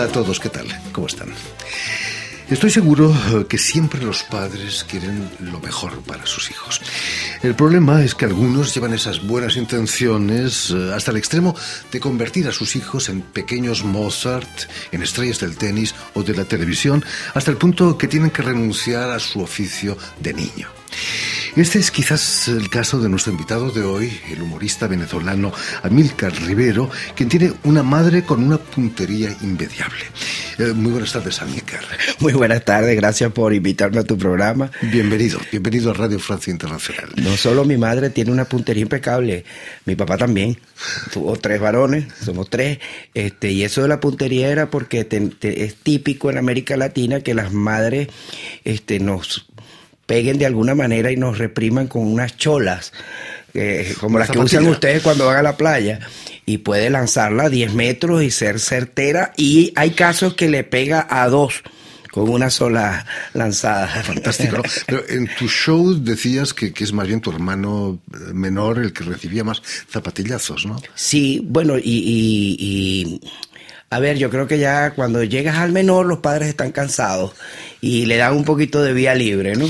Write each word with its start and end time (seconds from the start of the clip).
Hola 0.00 0.08
a 0.08 0.12
todos, 0.14 0.40
¿qué 0.40 0.48
tal? 0.48 0.66
¿Cómo 0.92 1.08
están? 1.08 1.28
Estoy 2.48 2.70
seguro 2.70 3.14
eh, 3.14 3.44
que 3.46 3.58
siempre 3.58 4.02
los 4.02 4.22
padres 4.22 4.82
quieren 4.88 5.28
lo 5.40 5.60
mejor 5.60 6.00
para 6.04 6.24
sus 6.24 6.50
hijos. 6.50 6.80
El 7.42 7.54
problema 7.54 8.02
es 8.02 8.14
que 8.14 8.24
algunos 8.24 8.74
llevan 8.74 8.94
esas 8.94 9.22
buenas 9.26 9.58
intenciones 9.58 10.70
eh, 10.70 10.94
hasta 10.94 11.10
el 11.10 11.18
extremo 11.18 11.54
de 11.92 12.00
convertir 12.00 12.48
a 12.48 12.52
sus 12.52 12.76
hijos 12.76 13.10
en 13.10 13.20
pequeños 13.20 13.84
Mozart, 13.84 14.70
en 14.90 15.02
estrellas 15.02 15.40
del 15.40 15.58
tenis 15.58 15.94
o 16.14 16.22
de 16.22 16.34
la 16.34 16.46
televisión, 16.46 17.04
hasta 17.34 17.50
el 17.50 17.58
punto 17.58 17.98
que 17.98 18.08
tienen 18.08 18.30
que 18.30 18.40
renunciar 18.40 19.10
a 19.10 19.18
su 19.18 19.42
oficio 19.42 19.98
de 20.18 20.32
niño. 20.32 20.79
Este 21.56 21.78
es 21.78 21.90
quizás 21.90 22.48
el 22.48 22.70
caso 22.70 23.00
de 23.00 23.08
nuestro 23.08 23.32
invitado 23.32 23.70
de 23.70 23.82
hoy, 23.82 24.20
el 24.30 24.40
humorista 24.42 24.86
venezolano 24.86 25.52
Amílcar 25.82 26.32
Rivero, 26.32 26.90
quien 27.14 27.28
tiene 27.28 27.52
una 27.64 27.82
madre 27.82 28.22
con 28.24 28.42
una 28.42 28.58
puntería 28.58 29.36
inmediable. 29.42 30.04
Eh, 30.58 30.72
muy 30.72 30.92
buenas 30.92 31.12
tardes, 31.12 31.40
Amílcar. 31.42 31.80
Muy 32.20 32.34
buenas 32.34 32.64
tardes, 32.64 32.94
gracias 32.96 33.32
por 33.32 33.54
invitarme 33.54 34.00
a 34.00 34.04
tu 34.04 34.18
programa. 34.18 34.70
Bienvenido, 34.82 35.40
bienvenido 35.50 35.90
a 35.90 35.94
Radio 35.94 36.18
Francia 36.18 36.50
Internacional. 36.50 37.08
No 37.16 37.34
solo 37.36 37.64
mi 37.64 37.78
madre 37.78 38.10
tiene 38.10 38.30
una 38.30 38.44
puntería 38.44 38.82
impecable, 38.82 39.44
mi 39.86 39.96
papá 39.96 40.18
también. 40.18 40.58
Tuvo 41.12 41.36
tres 41.36 41.60
varones, 41.60 42.04
somos 42.22 42.50
tres, 42.50 42.78
este, 43.14 43.50
y 43.52 43.64
eso 43.64 43.82
de 43.82 43.88
la 43.88 44.00
puntería 44.00 44.50
era 44.50 44.70
porque 44.70 45.06
es 45.40 45.76
típico 45.76 46.30
en 46.30 46.36
América 46.36 46.76
Latina 46.76 47.20
que 47.20 47.34
las 47.34 47.52
madres 47.52 48.08
este, 48.64 49.00
nos 49.00 49.49
peguen 50.10 50.38
de 50.38 50.46
alguna 50.46 50.74
manera 50.74 51.12
y 51.12 51.16
nos 51.16 51.38
repriman 51.38 51.86
con 51.86 52.04
unas 52.04 52.36
cholas, 52.36 52.92
eh, 53.54 53.94
como 54.00 54.18
las 54.18 54.28
que 54.28 54.40
usan 54.40 54.66
ustedes 54.66 55.04
cuando 55.04 55.26
van 55.26 55.36
a 55.36 55.42
la 55.42 55.56
playa, 55.56 56.00
y 56.44 56.58
puede 56.58 56.90
lanzarla 56.90 57.44
a 57.44 57.48
10 57.48 57.74
metros 57.74 58.20
y 58.24 58.32
ser 58.32 58.58
certera, 58.58 59.30
y 59.36 59.72
hay 59.76 59.90
casos 59.90 60.34
que 60.34 60.48
le 60.48 60.64
pega 60.64 61.06
a 61.08 61.28
dos 61.28 61.62
con 62.10 62.28
una 62.28 62.50
sola 62.50 63.06
lanzada. 63.34 63.86
Fantástico. 64.02 64.60
Pero 64.84 65.08
en 65.08 65.30
tu 65.38 65.46
show 65.46 65.94
decías 65.94 66.54
que, 66.54 66.72
que, 66.72 66.82
es 66.82 66.92
más 66.92 67.06
bien 67.06 67.20
tu 67.20 67.30
hermano 67.30 68.00
menor 68.34 68.80
el 68.80 68.92
que 68.92 69.04
recibía 69.04 69.44
más 69.44 69.62
zapatillazos, 69.88 70.66
¿no? 70.66 70.82
Sí, 70.96 71.40
bueno, 71.44 71.78
y, 71.78 71.82
y, 71.84 72.56
y, 72.58 73.20
a 73.90 74.00
ver, 74.00 74.18
yo 74.18 74.28
creo 74.28 74.48
que 74.48 74.58
ya 74.58 74.90
cuando 74.90 75.22
llegas 75.22 75.58
al 75.58 75.70
menor 75.70 76.06
los 76.06 76.18
padres 76.18 76.48
están 76.48 76.72
cansados 76.72 77.32
y 77.80 78.06
le 78.06 78.16
dan 78.16 78.34
un 78.36 78.44
poquito 78.44 78.82
de 78.82 78.92
vía 78.92 79.14
libre, 79.14 79.56
¿no? 79.56 79.66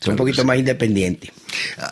Son 0.00 0.12
un 0.12 0.16
poquito 0.16 0.44
más 0.44 0.58
independientes. 0.58 1.30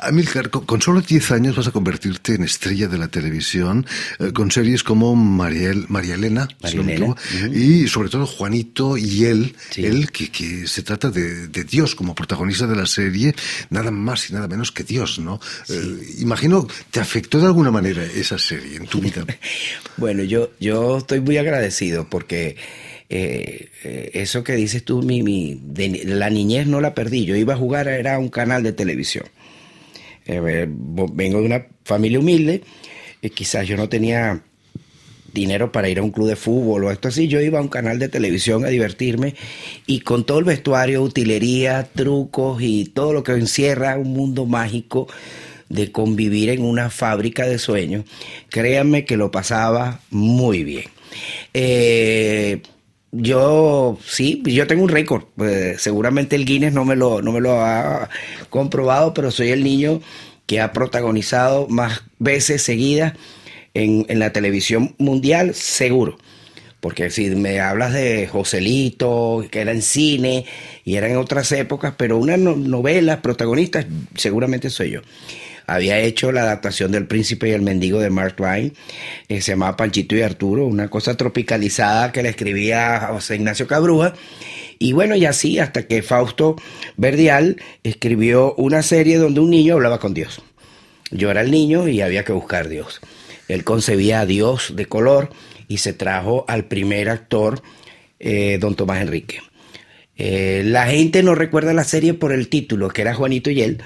Amilcar, 0.03 0.51
con 0.51 0.81
solo 0.81 1.01
10 1.01 1.33
años 1.33 1.57
vas 1.57 1.67
a 1.67 1.73
convertirte 1.73 2.35
en 2.35 2.45
estrella 2.45 2.87
de 2.87 2.99
la 2.99 3.09
televisión, 3.09 3.85
eh, 4.21 4.33
con 4.33 4.53
series 4.53 4.85
como 4.85 5.17
Mariel, 5.17 5.87
María 5.89 6.15
Elena, 6.15 6.47
y 7.53 7.89
sobre 7.89 8.09
todo 8.09 8.27
Juanito 8.27 8.97
y 8.97 9.25
él, 9.25 9.57
él 9.77 10.13
que, 10.13 10.69
se 10.69 10.83
trata 10.83 11.11
de, 11.11 11.49
Dios 11.65 11.97
como 11.97 12.15
protagonista 12.15 12.69
de 12.69 12.77
la 12.77 12.87
serie, 12.87 13.35
nada 13.71 13.91
más 13.91 14.31
y 14.31 14.35
nada 14.35 14.47
menos 14.47 14.71
que 14.71 14.85
Dios, 14.85 15.19
¿no? 15.19 15.41
Eh, 15.69 16.15
imagino, 16.19 16.69
¿te 16.93 17.01
afectó 17.01 17.41
de 17.41 17.47
alguna 17.47 17.73
manera 17.73 18.05
esa 18.05 18.39
serie 18.39 18.77
en 18.77 18.87
tu 18.87 19.01
vida? 19.01 19.25
bueno, 19.97 20.23
yo, 20.23 20.51
yo 20.61 20.99
estoy 20.99 21.21
muy 21.21 21.39
agradecido 21.39 22.09
porque... 22.09 22.57
Eh, 23.09 24.11
eso 24.15 24.43
que 24.43 24.55
dices 24.55 24.85
tú, 24.85 25.03
mi, 25.03 25.23
mi 25.23 25.61
la 26.05 26.31
niñez 26.31 26.67
no 26.67 26.81
la 26.81 26.95
perdí. 26.95 27.25
Yo 27.25 27.37
iba 27.37 27.55
a 27.55 27.57
jugar, 27.57 27.89
era 27.89 28.19
un 28.19 28.29
canal 28.29 28.63
de 28.63 28.73
televisión. 28.73 29.27
Eh, 30.27 30.67
vengo 30.69 31.41
de 31.41 31.47
una 31.47 31.67
familia 31.85 32.19
humilde, 32.19 32.63
quizás 33.35 33.67
yo 33.67 33.77
no 33.77 33.89
tenía 33.89 34.43
dinero 35.37 35.71
para 35.71 35.89
ir 35.89 35.99
a 36.01 36.03
un 36.03 36.11
club 36.11 36.29
de 36.29 36.37
fútbol 36.37 36.85
o 36.85 36.91
esto 36.91 37.09
así, 37.09 37.29
yo 37.29 37.41
iba 37.41 37.59
a 37.59 37.63
un 37.63 37.69
canal 37.69 37.99
de 37.99 38.09
televisión 38.09 38.65
a 38.65 38.69
divertirme 38.69 39.35
y 39.87 40.01
con 40.01 40.25
todo 40.25 40.39
el 40.39 40.45
vestuario, 40.45 41.03
utilería, 41.03 41.89
trucos 41.95 42.61
y 42.63 42.87
todo 42.87 43.13
lo 43.13 43.23
que 43.23 43.33
encierra 43.33 43.99
un 43.99 44.13
mundo 44.13 44.47
mágico 44.47 45.07
de 45.69 45.93
convivir 45.93 46.49
en 46.49 46.63
una 46.63 46.91
fábrica 46.91 47.47
de 47.47 47.59
sueños, 47.59 48.05
créanme 48.49 49.05
que 49.05 49.17
lo 49.17 49.31
pasaba 49.31 50.01
muy 50.11 50.65
bien. 50.65 50.87
Eh, 51.53 52.63
yo 53.19 53.99
sí, 54.05 54.43
yo 54.45 54.67
tengo 54.67 54.83
un 54.83 54.89
récord. 54.89 55.25
Pues, 55.37 55.81
seguramente 55.81 56.37
el 56.37 56.45
Guinness 56.45 56.73
no 56.73 56.85
me 56.85 56.97
lo, 56.97 57.23
no 57.23 57.33
me 57.33 57.41
lo 57.41 57.61
ha 57.61 58.09
comprobado, 58.51 59.15
pero 59.15 59.31
soy 59.31 59.51
el 59.51 59.65
niño 59.65 60.01
que 60.47 60.61
ha 60.61 60.73
protagonizado 60.73 61.67
más 61.69 62.03
veces 62.19 62.63
seguidas 62.63 63.15
en, 63.75 64.07
en 64.09 64.19
la 64.19 64.33
televisión 64.33 64.95
mundial, 64.99 65.55
seguro. 65.55 66.19
Porque 66.81 67.11
si 67.11 67.31
me 67.31 67.59
hablas 67.61 67.93
de 67.95 68.29
Joselito, 68.29 69.45
que 69.51 69.61
era 69.61 69.73
en 69.73 69.83
cine 69.83 70.45
y 70.85 70.97
era 70.97 71.09
en 71.09 71.17
otras 71.17 71.51
épocas, 71.53 71.95
pero 71.97 72.19
una 72.19 72.37
novela 72.37 73.23
protagonista, 73.23 73.85
seguramente 74.15 74.71
soy 74.71 74.93
yo 74.93 75.01
había 75.67 75.99
hecho 75.99 76.33
la 76.33 76.43
adaptación 76.43 76.93
del 76.93 77.07
Príncipe 77.07 77.49
y 77.49 77.53
el 77.53 77.63
Mendigo 77.63 77.99
de 78.01 78.11
Mark 78.11 78.37
Twain, 78.37 78.73
eh, 79.29 79.41
se 79.41 79.53
llamaba 79.53 79.77
Panchito 79.77 80.17
y 80.17 80.23
Arturo, 80.23 80.67
una 80.67 80.89
cosa 80.89 81.17
tropicalizada 81.17 82.13
que 82.13 82.23
le 82.23 82.29
escribía 82.31 83.09
José 83.11 83.37
Ignacio 83.37 83.67
Cabruja. 83.67 84.15
Y 84.79 84.93
bueno, 84.93 85.17
y 85.17 85.25
así 85.25 85.59
hasta 85.59 85.87
que 85.87 86.03
Fausto 86.03 86.57
Verdial 86.97 87.57
escribió 87.83 88.55
una 88.55 88.83
serie 88.83 89.19
donde 89.19 89.41
un 89.41 89.51
niño 89.51 89.75
hablaba 89.75 89.99
con 89.99 90.15
Dios. 90.15 90.43
Yo 91.11 91.31
era 91.31 91.41
el 91.41 91.51
niño 91.51 91.89
y 91.89 92.01
había 92.01 92.25
que 92.25 92.33
buscar 92.33 92.69
Dios. 92.69 93.01
Él 93.49 93.65
concebía 93.65 94.21
a 94.21 94.27
Dios 94.27 94.75
de 94.77 94.87
color 94.87 95.31
y 95.69 95.79
se 95.79 95.93
trajo 95.93 96.45
al 96.49 96.65
primer 96.65 97.09
actor, 97.09 97.63
eh, 98.19 98.59
don 98.61 98.75
Tomás 98.75 99.01
Enrique. 99.01 99.41
Eh, 100.19 100.63
la 100.65 100.87
gente 100.87 101.23
no 101.23 101.35
recuerda 101.35 101.75
la 101.75 101.85
serie 101.85 102.15
por 102.15 102.33
el 102.33 102.49
título, 102.49 102.89
que 102.89 103.03
era 103.03 103.15
Juanito 103.15 103.51
y 103.51 103.63
él, 103.63 103.83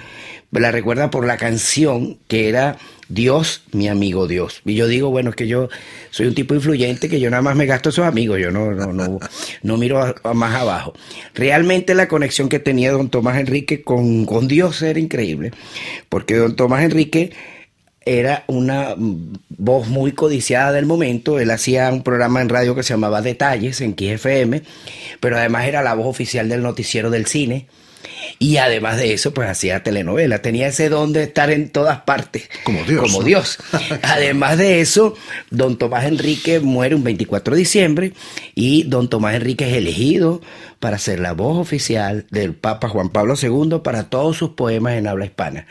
la 0.53 0.72
recuerda 0.72 1.11
por 1.11 1.27
la 1.27 1.37
canción 1.37 2.19
que 2.27 2.49
era 2.49 2.78
Dios, 3.09 3.62
mi 3.72 3.88
amigo 3.88 4.27
Dios. 4.27 4.62
Y 4.65 4.75
yo 4.75 4.87
digo, 4.87 5.11
bueno, 5.11 5.31
es 5.31 5.37
que 5.37 5.47
yo 5.47 5.69
soy 6.11 6.27
un 6.27 6.34
tipo 6.34 6.55
influyente 6.55 7.09
que 7.09 7.21
yo 7.21 7.31
nada 7.31 7.43
más 7.43 7.56
me 7.56 7.66
gasto 7.66 7.91
esos 7.91 8.06
amigos, 8.06 8.38
yo 8.41 8.50
no, 8.50 8.72
no, 8.72 8.93
no, 8.93 9.19
no 9.62 9.77
miro 9.77 10.15
más 10.34 10.55
abajo. 10.55 10.94
Realmente 11.34 11.94
la 11.94 12.09
conexión 12.09 12.49
que 12.49 12.59
tenía 12.59 12.93
don 12.93 13.11
Tomás 13.11 13.38
Enrique 13.38 13.83
con, 13.83 14.27
con 14.27 14.49
Dios 14.49 14.83
era 14.83 14.99
increíble, 14.99 15.53
porque 16.09 16.37
don 16.37 16.56
Tomás 16.56 16.82
Enrique 16.84 17.32
era 18.05 18.44
una 18.47 18.94
voz 18.97 19.88
muy 19.88 20.12
codiciada 20.12 20.72
del 20.72 20.87
momento. 20.87 21.38
Él 21.38 21.50
hacía 21.50 21.91
un 21.91 22.03
programa 22.03 22.41
en 22.41 22.49
radio 22.49 22.75
que 22.75 22.82
se 22.82 22.94
llamaba 22.94 23.22
Detalles 23.22 23.81
en 23.81 23.93
KFM, 23.93 24.62
pero 25.21 25.37
además 25.37 25.67
era 25.67 25.82
la 25.82 25.94
voz 25.94 26.06
oficial 26.06 26.49
del 26.49 26.62
noticiero 26.62 27.11
del 27.11 27.27
cine. 27.27 27.67
Y 28.38 28.56
además 28.56 28.97
de 28.97 29.12
eso, 29.12 29.34
pues 29.34 29.49
hacía 29.49 29.83
telenovela. 29.83 30.41
Tenía 30.41 30.69
ese 30.69 30.88
don 30.88 31.12
de 31.12 31.25
estar 31.25 31.50
en 31.50 31.69
todas 31.69 32.00
partes. 32.00 32.49
Como 32.65 32.83
Dios. 32.84 33.03
Como 33.03 33.22
Dios. 33.22 33.59
además 34.03 34.59
de 34.59 34.81
eso, 34.81 35.15
don 35.50 35.77
Tomás 35.77 36.05
Enrique 36.05 36.61
muere 36.61 36.94
un 36.94 37.05
24 37.05 37.55
de 37.55 37.59
diciembre 37.59 38.12
y 38.55 38.84
don 38.84 39.09
Tomás 39.09 39.34
Enrique 39.34 39.69
es 39.69 39.75
elegido 39.75 40.41
para 40.81 40.97
ser 40.97 41.21
la 41.21 41.33
voz 41.33 41.59
oficial 41.59 42.27
del 42.31 42.55
Papa 42.55 42.88
Juan 42.88 43.11
Pablo 43.11 43.34
II 43.41 43.81
para 43.84 44.09
todos 44.09 44.38
sus 44.38 44.50
poemas 44.50 44.94
en 44.94 45.06
habla 45.06 45.27
hispana. 45.27 45.67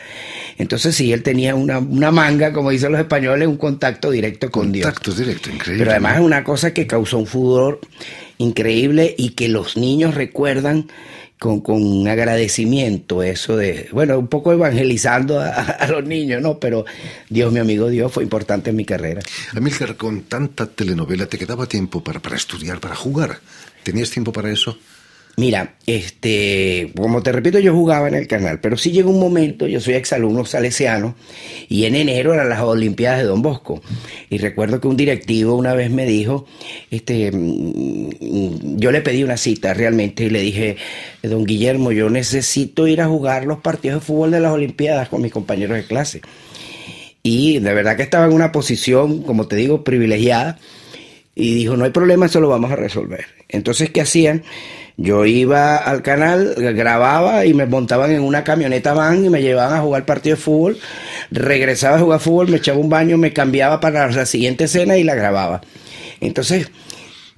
Entonces 0.60 0.96
sí, 0.96 1.12
él 1.12 1.24
tenía 1.24 1.56
una, 1.56 1.82
manga, 2.12 2.54
como 2.54 2.70
dicen 2.70 2.92
los 2.92 3.02
españoles, 3.02 3.48
un 3.48 3.58
contacto 3.58 4.12
directo 4.12 4.52
con 4.52 4.72
Dios. 4.72 4.86
Contacto 4.86 5.12
directo, 5.14 5.50
increíble. 5.50 5.84
Pero 5.84 5.92
además 5.92 6.18
es 6.18 6.22
una 6.22 6.44
cosa 6.44 6.74
que 6.74 6.86
causó 6.86 7.18
un 7.18 7.26
furor 7.26 7.80
increíble 8.38 9.16
y 9.18 9.32
que 9.32 9.50
los 9.50 9.76
niños 9.76 10.14
recuerdan 10.14 10.88
con, 11.40 11.62
con 11.62 12.08
agradecimiento 12.08 13.24
eso 13.24 13.56
de, 13.56 13.88
bueno, 13.94 14.20
un 14.20 14.28
poco 14.28 14.52
evangelizando 14.52 15.40
a, 15.40 15.88
los 15.88 16.04
niños, 16.04 16.42
¿no? 16.42 16.60
Pero 16.60 16.86
Dios, 17.30 17.52
mi 17.52 17.60
amigo 17.60 17.88
Dios, 17.88 18.12
fue 18.12 18.24
importante 18.24 18.72
en 18.72 18.76
mi 18.76 18.86
carrera. 18.86 19.22
Amílcar, 19.56 19.96
con 19.96 20.24
tanta 20.24 20.66
telenovela, 20.68 21.26
¿te 21.28 21.38
quedaba 21.38 21.66
tiempo 21.66 22.04
para, 22.04 22.20
para 22.20 22.36
estudiar, 22.36 22.80
para 22.82 22.96
jugar? 22.96 23.40
¿Tenías 23.84 24.12
tiempo 24.12 24.34
para 24.34 24.52
eso? 24.52 24.78
Mira, 25.40 25.76
este, 25.86 26.92
como 26.98 27.24
te 27.24 27.32
repito, 27.32 27.60
yo 27.60 27.74
jugaba 27.74 28.10
en 28.10 28.16
el 28.16 28.28
canal, 28.28 28.60
pero 28.60 28.76
sí 28.76 28.92
llegó 28.92 29.10
un 29.10 29.22
momento, 29.22 29.68
yo 29.68 29.80
soy 29.80 29.94
exalumno 29.94 30.44
salesiano, 30.44 31.16
y 31.70 31.86
en 31.86 31.96
enero 31.96 32.34
eran 32.34 32.50
las 32.50 32.60
Olimpiadas 32.60 33.20
de 33.20 33.24
Don 33.24 33.42
Bosco. 33.42 33.82
Y 34.30 34.38
recuerdo 34.40 34.82
que 34.82 34.90
un 34.90 34.98
directivo 34.98 35.56
una 35.56 35.74
vez 35.74 35.92
me 35.92 36.06
dijo, 36.06 36.46
este, 36.92 37.32
mm, 37.32 38.80
yo 38.80 38.92
le 38.92 39.00
pedí 39.00 39.24
una 39.24 39.38
cita 39.38 39.74
realmente 39.74 40.26
y 40.26 40.30
le 40.30 40.42
dije, 40.42 40.76
don 41.24 41.46
Guillermo, 41.46 41.94
yo 41.94 42.10
necesito 42.10 42.86
ir 42.86 43.00
a 43.00 43.08
jugar 43.08 43.46
los 43.46 43.60
partidos 43.60 44.02
de 44.02 44.06
fútbol 44.06 44.32
de 44.32 44.42
las 44.42 44.52
Olimpiadas 44.52 45.08
con 45.08 45.22
mis 45.22 45.32
compañeros 45.32 45.78
de 45.78 45.86
clase. 45.86 46.22
Y 47.24 47.60
de 47.60 47.74
verdad 47.74 47.96
que 47.96 48.04
estaba 48.04 48.26
en 48.26 48.34
una 48.34 48.52
posición, 48.52 49.24
como 49.24 49.48
te 49.48 49.56
digo, 49.56 49.86
privilegiada. 49.86 50.60
Y 51.34 51.56
dijo, 51.56 51.78
no 51.78 51.86
hay 51.86 51.92
problema, 51.92 52.26
eso 52.26 52.42
lo 52.42 52.50
vamos 52.50 52.74
a 52.74 52.76
resolver. 52.76 53.26
Entonces, 53.48 53.90
¿qué 53.90 54.02
hacían? 54.02 54.44
Yo 55.02 55.26
iba 55.26 55.78
al 55.78 56.02
canal, 56.02 56.56
grababa 56.58 57.46
y 57.46 57.54
me 57.54 57.66
montaban 57.66 58.12
en 58.12 58.22
una 58.22 58.44
camioneta 58.44 58.94
van 58.94 59.24
y 59.24 59.30
me 59.30 59.42
llevaban 59.42 59.78
a 59.78 59.82
jugar 59.82 60.06
partido 60.06 60.36
de 60.36 60.42
fútbol. 60.42 60.78
Regresaba 61.32 61.96
a 61.96 62.00
jugar 62.02 62.20
fútbol, 62.20 62.50
me 62.50 62.58
echaba 62.58 62.80
un 62.80 62.90
baño, 62.90 63.18
me 63.18 63.32
cambiaba 63.32 63.80
para 63.80 64.12
la 64.12 64.26
siguiente 64.26 64.66
escena 64.66 64.98
y 64.98 65.06
la 65.06 65.16
grababa. 65.16 65.62
Entonces, 66.20 66.70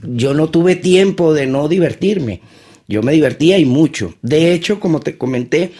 yo 0.01 0.33
no 0.33 0.49
tuve 0.49 0.75
tiempo 0.75 1.35
de 1.35 1.45
no 1.45 1.67
divertirme. 1.67 2.41
Yo 2.87 3.03
me 3.03 3.11
divertía 3.11 3.59
y 3.59 3.65
mucho. 3.65 4.15
De 4.23 4.53
hecho, 4.53 4.79
como 4.79 4.99
te 4.99 5.19
comenté, 5.19 5.71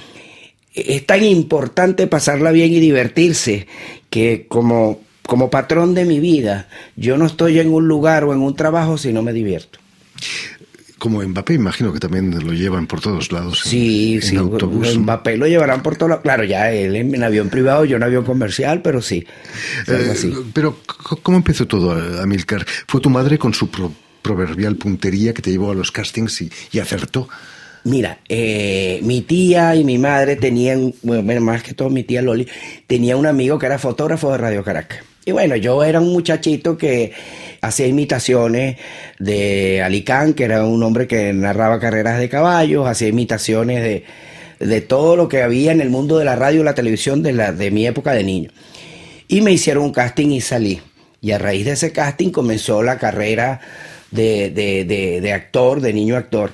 es 0.76 1.04
tan 1.08 1.24
importante 1.24 2.06
pasarla 2.06 2.52
bien 2.52 2.72
y 2.74 2.80
divertirse 2.80 3.66
que 4.12 4.46
como, 4.48 5.00
como 5.24 5.50
patrón 5.50 5.96
de 5.96 6.06
mi 6.06 6.20
vida, 6.20 6.68
yo 6.96 7.18
no 7.18 7.26
estoy 7.26 7.58
en 7.58 7.74
un 7.74 7.88
lugar 7.88 8.24
o 8.24 8.34
en 8.34 8.42
un 8.42 8.56
trabajo 8.56 9.00
si 9.00 9.12
no 9.12 9.24
me 9.24 9.34
divierto. 9.34 9.80
Como 11.02 11.20
Mbappé, 11.24 11.56
imagino 11.56 11.92
que 11.92 12.00
también 12.00 12.30
lo 12.46 12.54
llevan 12.54 12.86
por 12.86 13.02
todos 13.02 13.32
lados. 13.32 13.62
Sí, 13.66 14.22
sí, 14.22 14.36
autobús. 14.36 14.96
Mbappé 15.00 15.36
lo 15.36 15.48
llevarán 15.48 15.82
por 15.82 15.96
todos 15.96 16.12
lados. 16.12 16.22
Claro, 16.22 16.44
ya 16.44 16.72
él 16.72 16.96
en 16.96 17.24
avión 17.24 17.50
privado, 17.50 17.86
yo 17.86 17.98
en 17.98 18.04
avión 18.04 18.24
comercial, 18.24 18.84
pero 18.84 19.02
sí. 19.02 19.26
Eh, 19.88 20.14
pero, 20.54 20.78
¿cómo 21.24 21.38
empezó 21.38 21.66
todo, 21.66 22.22
Amilcar? 22.22 22.68
¿Fue 22.88 23.02
tu 23.02 23.10
madre 23.10 23.40
con 23.40 23.52
su 23.52 23.68
proverbial 24.22 24.76
puntería 24.76 25.34
que 25.34 25.42
te 25.42 25.50
llevó 25.50 25.72
a 25.72 25.74
los 25.74 25.92
castings 25.92 26.44
y, 26.72 26.80
acertó? 26.80 27.28
Mira, 27.84 28.20
eh, 28.30 29.00
mi 29.02 29.22
tía 29.22 29.76
y 29.76 29.84
mi 29.84 29.98
madre 29.98 30.36
tenían, 30.36 30.94
bueno, 31.02 31.42
más 31.42 31.64
que 31.64 31.74
todo 31.74 31.90
mi 31.90 32.04
tía 32.04 32.22
Loli, 32.22 32.48
tenía 32.86 33.18
un 33.18 33.26
amigo 33.26 33.58
que 33.58 33.66
era 33.66 33.80
fotógrafo 33.80 34.32
de 34.34 34.38
Radio 34.38 34.64
Caracas. 34.64 35.00
Y 35.26 35.32
bueno, 35.32 35.56
yo 35.56 35.84
era 35.84 36.00
un 36.00 36.12
muchachito 36.14 36.78
que 36.78 37.12
hacía 37.62 37.88
imitaciones 37.88 38.78
de 39.20 39.82
Alicán, 39.84 40.34
que 40.34 40.44
era 40.44 40.66
un 40.66 40.82
hombre 40.84 41.08
que 41.08 41.32
narraba 41.32 41.80
carreras 41.80 42.20
de 42.20 42.28
caballos, 42.28 42.88
hacía 42.88 43.08
imitaciones 43.08 43.82
de, 43.82 44.04
de 44.60 44.82
todo 44.82 45.16
lo 45.16 45.28
que 45.28 45.44
había 45.44 45.72
en 45.72 45.82
el 45.82 45.90
mundo 45.90 46.18
de 46.18 46.26
la 46.26 46.36
radio 46.36 46.62
y 46.62 46.64
la 46.64 46.76
televisión 46.76 47.24
de, 47.24 47.34
la, 47.34 47.52
de 47.52 47.72
mi 47.72 47.86
época 47.86 48.14
de 48.14 48.24
niño. 48.24 48.50
Y 49.28 49.42
me 49.42 49.52
hicieron 49.52 49.84
un 49.84 49.92
casting 49.94 50.30
y 50.30 50.42
salí. 50.42 50.82
Y 51.22 51.32
a 51.32 51.38
raíz 51.38 51.66
de 51.66 51.74
ese 51.74 51.92
casting 51.92 52.32
comenzó 52.32 52.82
la 52.82 52.98
carrera 52.98 53.62
de, 54.10 54.50
de, 54.50 55.22
de 55.22 55.34
actor, 55.34 55.80
de 55.80 55.94
niño 55.94 56.18
actor. 56.18 56.54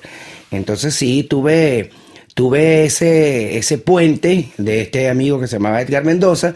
Entonces 0.51 0.93
sí, 0.93 1.23
tuve, 1.23 1.89
tuve 2.33 2.85
ese, 2.85 3.57
ese 3.57 3.77
puente 3.77 4.49
de 4.57 4.81
este 4.81 5.09
amigo 5.09 5.39
que 5.39 5.47
se 5.47 5.55
llamaba 5.55 5.81
Edgar 5.81 6.03
Mendoza, 6.03 6.53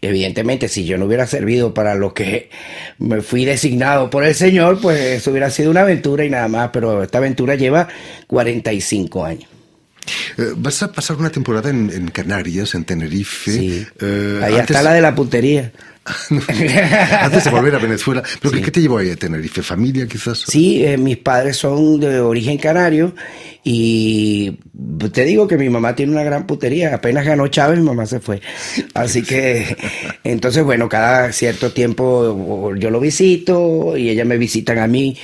Evidentemente, 0.00 0.68
si 0.68 0.84
yo 0.84 0.96
no 0.98 1.06
hubiera 1.06 1.26
servido 1.26 1.74
para 1.74 1.94
lo 1.94 2.14
que 2.14 2.50
me 2.98 3.20
fui 3.20 3.44
designado 3.44 4.10
por 4.10 4.24
el 4.24 4.34
Señor, 4.34 4.80
pues 4.80 5.00
eso 5.00 5.30
hubiera 5.30 5.50
sido 5.50 5.70
una 5.70 5.80
aventura 5.80 6.24
y 6.24 6.30
nada 6.30 6.48
más, 6.48 6.70
pero 6.72 7.02
esta 7.02 7.18
aventura 7.18 7.56
lleva 7.56 7.88
45 8.26 9.24
años. 9.24 9.48
Eh, 10.38 10.52
vas 10.56 10.82
a 10.82 10.92
pasar 10.92 11.16
una 11.16 11.30
temporada 11.30 11.70
en, 11.70 12.08
Canarias, 12.08 12.74
en 12.74 12.84
Tenerife. 12.84 13.50
Sí. 13.50 13.86
Eh, 14.00 14.40
Ahí 14.42 14.56
está 14.56 14.82
la 14.82 14.92
de 14.92 15.00
la 15.00 15.14
puntería. 15.14 15.72
Antes 17.20 17.44
de 17.44 17.50
volver 17.50 17.74
a 17.74 17.78
Venezuela. 17.78 18.22
¿Pero 18.40 18.60
qué 18.60 18.70
te 18.70 18.80
llevó 18.80 18.98
ahí 18.98 19.10
a 19.10 19.16
Tenerife? 19.16 19.62
¿Familia 19.62 20.06
quizás? 20.06 20.44
Sí, 20.46 20.84
eh, 20.84 20.96
mis 20.96 21.18
padres 21.18 21.56
son 21.56 22.00
de 22.00 22.20
origen 22.20 22.58
canario 22.58 23.14
y 23.64 24.58
te 25.12 25.24
digo 25.24 25.46
que 25.46 25.58
mi 25.58 25.68
mamá 25.68 25.94
tiene 25.94 26.12
una 26.12 26.22
gran 26.22 26.46
putería. 26.46 26.94
Apenas 26.94 27.26
ganó 27.26 27.48
Chávez, 27.48 27.78
mi 27.78 27.84
mamá 27.84 28.06
se 28.06 28.20
fue. 28.20 28.40
Así 28.94 29.22
que, 29.22 29.76
entonces, 30.24 30.64
bueno, 30.64 30.88
cada 30.88 31.32
cierto 31.32 31.72
tiempo 31.72 32.74
yo 32.76 32.90
lo 32.90 33.00
visito 33.00 33.96
y 33.96 34.08
ellas 34.10 34.26
me 34.26 34.38
visitan 34.38 34.78
a 34.78 34.86
mí. 34.86 35.16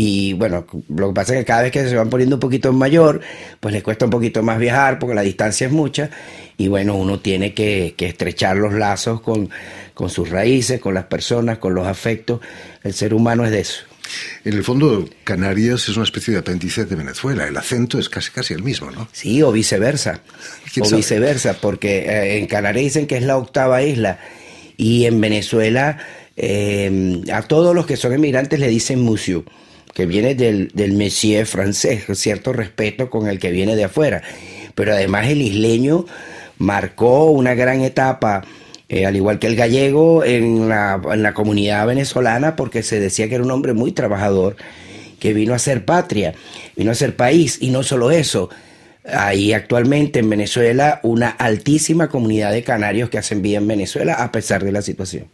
Y 0.00 0.32
bueno, 0.34 0.64
lo 0.94 1.08
que 1.08 1.12
pasa 1.12 1.32
es 1.32 1.40
que 1.40 1.44
cada 1.44 1.62
vez 1.62 1.72
que 1.72 1.88
se 1.88 1.96
van 1.96 2.08
poniendo 2.08 2.36
un 2.36 2.40
poquito 2.40 2.72
mayor, 2.72 3.20
pues 3.58 3.74
les 3.74 3.82
cuesta 3.82 4.04
un 4.04 4.12
poquito 4.12 4.44
más 4.44 4.56
viajar 4.56 5.00
porque 5.00 5.12
la 5.12 5.22
distancia 5.22 5.66
es 5.66 5.72
mucha. 5.72 6.08
Y 6.56 6.68
bueno, 6.68 6.94
uno 6.94 7.18
tiene 7.18 7.52
que, 7.52 7.94
que 7.96 8.06
estrechar 8.06 8.56
los 8.58 8.74
lazos 8.74 9.20
con, 9.20 9.50
con 9.94 10.08
sus 10.08 10.30
raíces, 10.30 10.80
con 10.80 10.94
las 10.94 11.06
personas, 11.06 11.58
con 11.58 11.74
los 11.74 11.84
afectos. 11.84 12.40
El 12.84 12.94
ser 12.94 13.12
humano 13.12 13.44
es 13.44 13.50
de 13.50 13.58
eso. 13.58 13.82
En 14.44 14.52
el 14.54 14.62
fondo, 14.62 15.08
Canarias 15.24 15.88
es 15.88 15.96
una 15.96 16.04
especie 16.04 16.32
de 16.32 16.38
apéndice 16.38 16.84
de 16.84 16.94
Venezuela. 16.94 17.48
El 17.48 17.56
acento 17.56 17.98
es 17.98 18.08
casi 18.08 18.30
casi 18.30 18.54
el 18.54 18.62
mismo, 18.62 18.92
¿no? 18.92 19.08
Sí, 19.10 19.42
o 19.42 19.50
viceversa. 19.50 20.20
O 20.80 20.88
viceversa, 20.88 21.54
porque 21.54 22.06
eh, 22.08 22.38
en 22.38 22.46
Canarias 22.46 22.84
dicen 22.84 23.08
que 23.08 23.16
es 23.16 23.24
la 23.24 23.36
octava 23.36 23.82
isla 23.82 24.20
y 24.76 25.06
en 25.06 25.20
Venezuela 25.20 25.98
eh, 26.36 27.20
a 27.32 27.42
todos 27.42 27.74
los 27.74 27.84
que 27.84 27.96
son 27.96 28.12
emigrantes 28.12 28.60
le 28.60 28.68
dicen 28.68 29.00
museo 29.00 29.44
que 29.98 30.06
viene 30.06 30.36
del, 30.36 30.70
del 30.74 30.92
monsieur 30.92 31.44
francés, 31.44 32.04
cierto 32.14 32.52
respeto 32.52 33.10
con 33.10 33.26
el 33.26 33.40
que 33.40 33.50
viene 33.50 33.74
de 33.74 33.82
afuera. 33.82 34.22
Pero 34.76 34.92
además 34.92 35.26
el 35.26 35.42
isleño 35.42 36.06
marcó 36.56 37.32
una 37.32 37.56
gran 37.56 37.80
etapa, 37.80 38.44
eh, 38.88 39.06
al 39.06 39.16
igual 39.16 39.40
que 39.40 39.48
el 39.48 39.56
gallego, 39.56 40.22
en 40.22 40.68
la, 40.68 41.02
en 41.12 41.24
la 41.24 41.34
comunidad 41.34 41.84
venezolana, 41.84 42.54
porque 42.54 42.84
se 42.84 43.00
decía 43.00 43.28
que 43.28 43.34
era 43.34 43.42
un 43.42 43.50
hombre 43.50 43.72
muy 43.72 43.90
trabajador, 43.90 44.54
que 45.18 45.32
vino 45.32 45.52
a 45.52 45.58
ser 45.58 45.84
patria, 45.84 46.32
vino 46.76 46.92
a 46.92 46.94
ser 46.94 47.16
país, 47.16 47.58
y 47.60 47.70
no 47.70 47.82
solo 47.82 48.12
eso, 48.12 48.50
hay 49.04 49.52
actualmente 49.52 50.20
en 50.20 50.30
Venezuela 50.30 51.00
una 51.02 51.30
altísima 51.30 52.08
comunidad 52.08 52.52
de 52.52 52.62
canarios 52.62 53.10
que 53.10 53.18
hacen 53.18 53.42
vida 53.42 53.58
en 53.58 53.66
Venezuela 53.66 54.14
a 54.14 54.30
pesar 54.30 54.62
de 54.62 54.70
la 54.70 54.80
situación. 54.80 55.24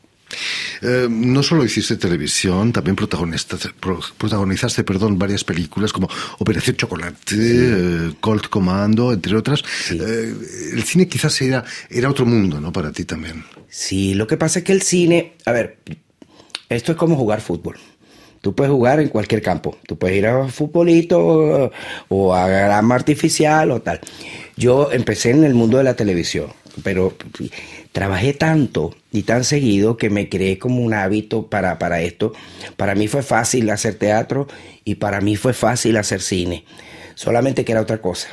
Eh, 0.82 1.06
no 1.10 1.42
solo 1.42 1.64
hiciste 1.64 1.96
televisión, 1.96 2.72
también 2.72 2.96
protagonizaste, 2.96 3.70
protagonizaste 4.18 4.84
perdón, 4.84 5.18
varias 5.18 5.44
películas 5.44 5.92
como 5.92 6.08
Operación 6.38 6.76
Chocolate, 6.76 7.16
eh, 7.32 8.12
Colt 8.20 8.48
Commando, 8.48 9.12
entre 9.12 9.36
otras. 9.36 9.62
Eh, 9.90 10.34
el 10.72 10.82
cine 10.84 11.08
quizás 11.08 11.40
era, 11.42 11.64
era 11.90 12.10
otro 12.10 12.26
mundo, 12.26 12.60
¿no? 12.60 12.72
Para 12.72 12.92
ti 12.92 13.04
también. 13.04 13.44
Sí, 13.68 14.14
lo 14.14 14.26
que 14.26 14.36
pasa 14.36 14.60
es 14.60 14.64
que 14.64 14.72
el 14.72 14.82
cine, 14.82 15.34
a 15.46 15.52
ver, 15.52 15.78
esto 16.68 16.92
es 16.92 16.98
como 16.98 17.16
jugar 17.16 17.40
fútbol. 17.40 17.76
Tú 18.44 18.54
puedes 18.54 18.70
jugar 18.70 19.00
en 19.00 19.08
cualquier 19.08 19.40
campo. 19.40 19.78
Tú 19.86 19.96
puedes 19.96 20.18
ir 20.18 20.26
a 20.26 20.48
futbolito 20.48 21.70
o 22.08 22.34
a 22.34 22.46
grama 22.46 22.94
artificial 22.94 23.70
o 23.70 23.80
tal. 23.80 24.00
Yo 24.54 24.92
empecé 24.92 25.30
en 25.30 25.44
el 25.44 25.54
mundo 25.54 25.78
de 25.78 25.84
la 25.84 25.96
televisión, 25.96 26.48
pero 26.82 27.16
trabajé 27.94 28.32
tanto 28.32 28.92
y 29.12 29.22
tan 29.22 29.44
seguido 29.44 29.96
que 29.96 30.10
me 30.10 30.28
creé 30.28 30.58
como 30.58 30.82
un 30.82 30.94
hábito 30.94 31.46
para, 31.46 31.78
para 31.78 32.02
esto. 32.02 32.32
Para 32.76 32.96
mí 32.96 33.06
fue 33.06 33.22
fácil 33.22 33.70
hacer 33.70 33.94
teatro 33.94 34.48
y 34.84 34.96
para 34.96 35.20
mí 35.20 35.36
fue 35.36 35.52
fácil 35.52 35.96
hacer 35.96 36.20
cine. 36.20 36.64
Solamente 37.14 37.64
que 37.64 37.70
era 37.70 37.80
otra 37.80 37.98
cosa. 37.98 38.30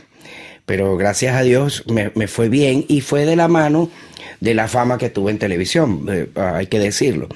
Pero 0.65 0.97
gracias 0.97 1.36
a 1.36 1.43
Dios 1.43 1.83
me, 1.88 2.09
fue 2.27 2.50
bien 2.50 2.86
y 2.88 3.01
fue 3.01 3.27
de 3.27 3.36
la 3.36 3.47
mano 3.47 3.91
de 4.39 4.55
la 4.55 4.67
fama 4.67 4.97
que 4.97 5.12
tuve 5.12 5.29
en 5.29 5.38
televisión, 5.38 6.07
eh, 6.09 6.27
hay 6.36 6.65
que 6.65 6.79
decirlo. 6.79 7.29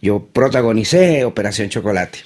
Yo 0.00 0.26
protagonicé 0.32 1.26
Operación 1.26 1.68
Chocolate 1.68 2.20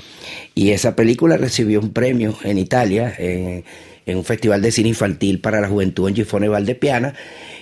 y 0.54 0.70
esa 0.70 0.94
película 0.94 1.36
recibió 1.36 1.80
un 1.80 1.92
premio 1.92 2.36
en 2.44 2.56
Italia, 2.56 3.12
en, 3.18 3.64
en 4.10 4.18
un 4.18 4.24
festival 4.24 4.62
de 4.62 4.72
cine 4.72 4.90
infantil 4.90 5.40
para 5.40 5.60
la 5.60 5.68
juventud 5.68 6.08
en 6.08 6.14
Gifone 6.14 6.48
Valdepiana 6.48 7.14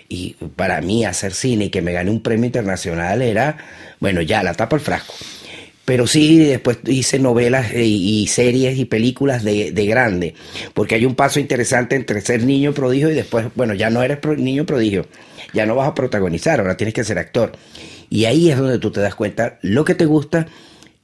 y 0.09 0.35
para 0.57 0.81
mí 0.81 1.05
hacer 1.05 1.33
cine 1.33 1.67
y 1.67 1.71
que 1.71 1.83
me 1.83 1.93
gane 1.93 2.11
un 2.11 2.23
premio 2.23 2.47
internacional 2.47 3.23
era, 3.23 3.59
bueno, 4.01 4.23
ya 4.23 4.43
la 4.43 4.55
tapa 4.55 4.77
el 4.77 4.83
frasco. 4.83 5.15
Pero 5.85 6.07
sí, 6.07 6.39
después 6.39 6.79
hice 6.87 7.19
novelas 7.19 7.73
e, 7.73 7.87
y, 7.87 8.27
series 8.27 8.79
y 8.79 8.85
películas 8.85 9.43
de, 9.43 9.73
de, 9.73 9.87
grande, 9.87 10.35
porque 10.75 10.95
hay 10.95 11.07
un 11.07 11.15
paso 11.15 11.41
interesante 11.41 11.97
entre 11.97 12.21
ser 12.21 12.43
niño 12.43 12.75
prodigio 12.75 13.11
y 13.11 13.15
después, 13.15 13.47
bueno, 13.55 13.73
ya 13.73 13.89
no 13.89 14.03
eres 14.03 14.19
niño 14.37 14.67
prodigio, 14.67 15.07
ya 15.55 15.65
no 15.65 15.75
vas 15.75 15.89
a 15.89 15.95
protagonizar, 15.95 16.61
ahora 16.61 16.77
tienes 16.77 16.93
que 16.93 17.05
ser 17.05 17.19
actor. 17.19 17.53
Y 18.11 18.27
ahí 18.27 18.51
es 18.51 18.59
donde 18.59 18.79
tú 18.79 18.91
te 18.91 19.01
das 19.01 19.15
cuenta 19.15 19.59
lo 19.63 19.85
que 19.85 19.95
te 19.95 20.05
gusta 20.05 20.47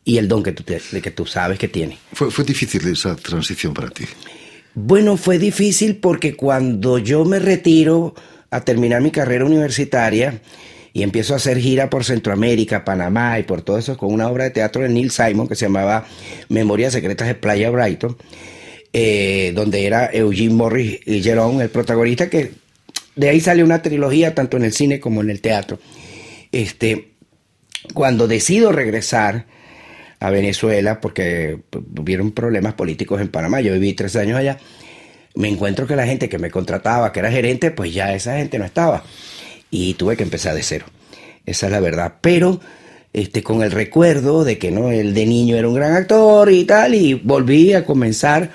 y 0.04 0.18
el 0.18 0.28
don 0.28 0.42
que 0.42 0.52
tú, 0.52 0.64
que 0.64 1.10
tú 1.10 1.24
sabes 1.24 1.58
que 1.58 1.68
tienes. 1.68 1.98
¿Fue, 2.12 2.30
¿Fue 2.30 2.44
difícil 2.44 2.86
esa 2.86 3.16
transición 3.16 3.72
para 3.72 3.88
ti? 3.88 4.04
Bueno, 4.75 5.16
fue 5.16 5.38
difícil 5.38 5.97
porque 5.97 6.37
cuando 6.37 6.99
yo 6.99 7.25
me 7.25 7.38
retiro, 7.38 8.14
a 8.54 8.61
terminar 8.61 9.02
mi 9.02 9.11
carrera 9.11 9.45
universitaria 9.45 10.40
y 10.93 11.02
empiezo 11.02 11.35
a 11.35 11.38
hacer 11.38 11.59
gira 11.59 11.90
por 11.90 12.04
Centroamérica, 12.04 12.85
Panamá 12.85 13.37
y 13.40 13.43
por 13.43 13.62
todo 13.62 13.78
eso 13.78 13.97
con 13.97 14.12
una 14.12 14.28
obra 14.28 14.45
de 14.45 14.50
teatro 14.50 14.83
de 14.83 14.88
Neil 14.88 15.11
Simon 15.11 15.49
que 15.49 15.57
se 15.57 15.64
llamaba 15.64 16.07
Memorias 16.49 16.93
Secretas 16.93 17.26
de 17.26 17.35
Playa 17.35 17.71
Brighton, 17.71 18.16
eh, 18.93 19.50
donde 19.57 19.87
era 19.87 20.09
Eugene 20.12 20.54
Morris 20.54 21.00
y 21.04 21.28
el 21.28 21.69
protagonista, 21.71 22.31
que 22.31 22.52
de 23.16 23.28
ahí 23.28 23.40
sale 23.40 23.64
una 23.64 23.83
trilogía 23.83 24.37
tanto 24.37 24.57
en 24.57 24.64
el 24.64 24.73
cine 24.73 25.00
como 25.00 25.21
en 25.21 25.31
el 25.31 25.40
teatro. 25.40 25.81
Este, 26.52 27.09
cuando 27.93 28.28
decido 28.28 28.71
regresar 28.71 29.47
a 30.25 30.31
Venezuela, 30.31 31.02
porque 31.02 31.59
hubieron 31.99 32.33
problemas 32.33 32.73
políticos 32.73 33.21
en 33.21 33.28
Panamá, 33.28 33.61
yo 33.61 33.75
viví 33.75 33.93
tres 33.93 34.16
años 34.16 34.38
allá, 34.38 34.57
me 35.35 35.49
encuentro 35.49 35.87
que 35.87 35.97
la 35.97 36.07
gente 36.07 36.31
que 36.31 36.38
me 36.38 36.50
contrataba, 36.50 37.12
que 37.12 37.21
era 37.21 37.31
gerente, 37.31 37.71
pues 37.71 37.93
ya 37.93 38.14
esa 38.14 38.38
gente 38.38 38.59
no 38.59 38.64
estaba. 38.64 39.04
Y 39.71 39.95
tuve 39.95 40.16
que 40.16 40.23
empezar 40.23 40.54
de 40.54 40.62
cero. 40.62 40.87
Esa 41.45 41.66
es 41.66 41.73
la 41.73 41.81
verdad. 41.81 42.14
Pero 42.23 42.59
este, 43.12 43.43
con 43.43 43.62
el 43.62 43.71
recuerdo 43.71 44.45
de 44.45 44.57
que 44.57 44.71
no, 44.71 44.90
el 44.90 45.12
de 45.12 45.26
niño 45.26 45.57
era 45.57 45.69
un 45.69 45.75
gran 45.75 45.93
actor 45.93 46.50
y 46.50 46.64
tal, 46.64 46.95
y 46.95 47.12
volví 47.12 47.75
a 47.75 47.85
comenzar 47.85 48.50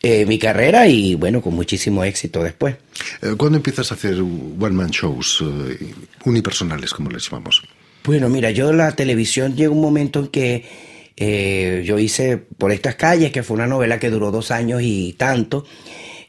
eh, 0.00 0.24
mi 0.24 0.38
carrera 0.38 0.88
y 0.88 1.14
bueno, 1.14 1.42
con 1.42 1.54
muchísimo 1.54 2.04
éxito 2.04 2.42
después. 2.42 2.74
Eh, 3.20 3.34
¿Cuándo 3.36 3.58
empiezas 3.58 3.92
a 3.92 3.96
hacer 3.96 4.14
one-man 4.14 4.88
shows 4.88 5.44
eh, 5.44 5.92
unipersonales, 6.24 6.94
como 6.94 7.10
les 7.10 7.28
llamamos? 7.28 7.62
Bueno, 8.02 8.30
mira, 8.30 8.50
yo 8.50 8.72
la 8.72 8.92
televisión 8.92 9.54
llega 9.54 9.70
un 9.70 9.82
momento 9.82 10.20
en 10.20 10.28
que 10.28 10.91
eh, 11.16 11.82
yo 11.84 11.98
hice 11.98 12.38
Por 12.38 12.72
estas 12.72 12.96
calles, 12.96 13.32
que 13.32 13.42
fue 13.42 13.56
una 13.56 13.66
novela 13.66 13.98
que 13.98 14.10
duró 14.10 14.30
dos 14.30 14.50
años 14.50 14.80
y 14.82 15.14
tanto. 15.14 15.64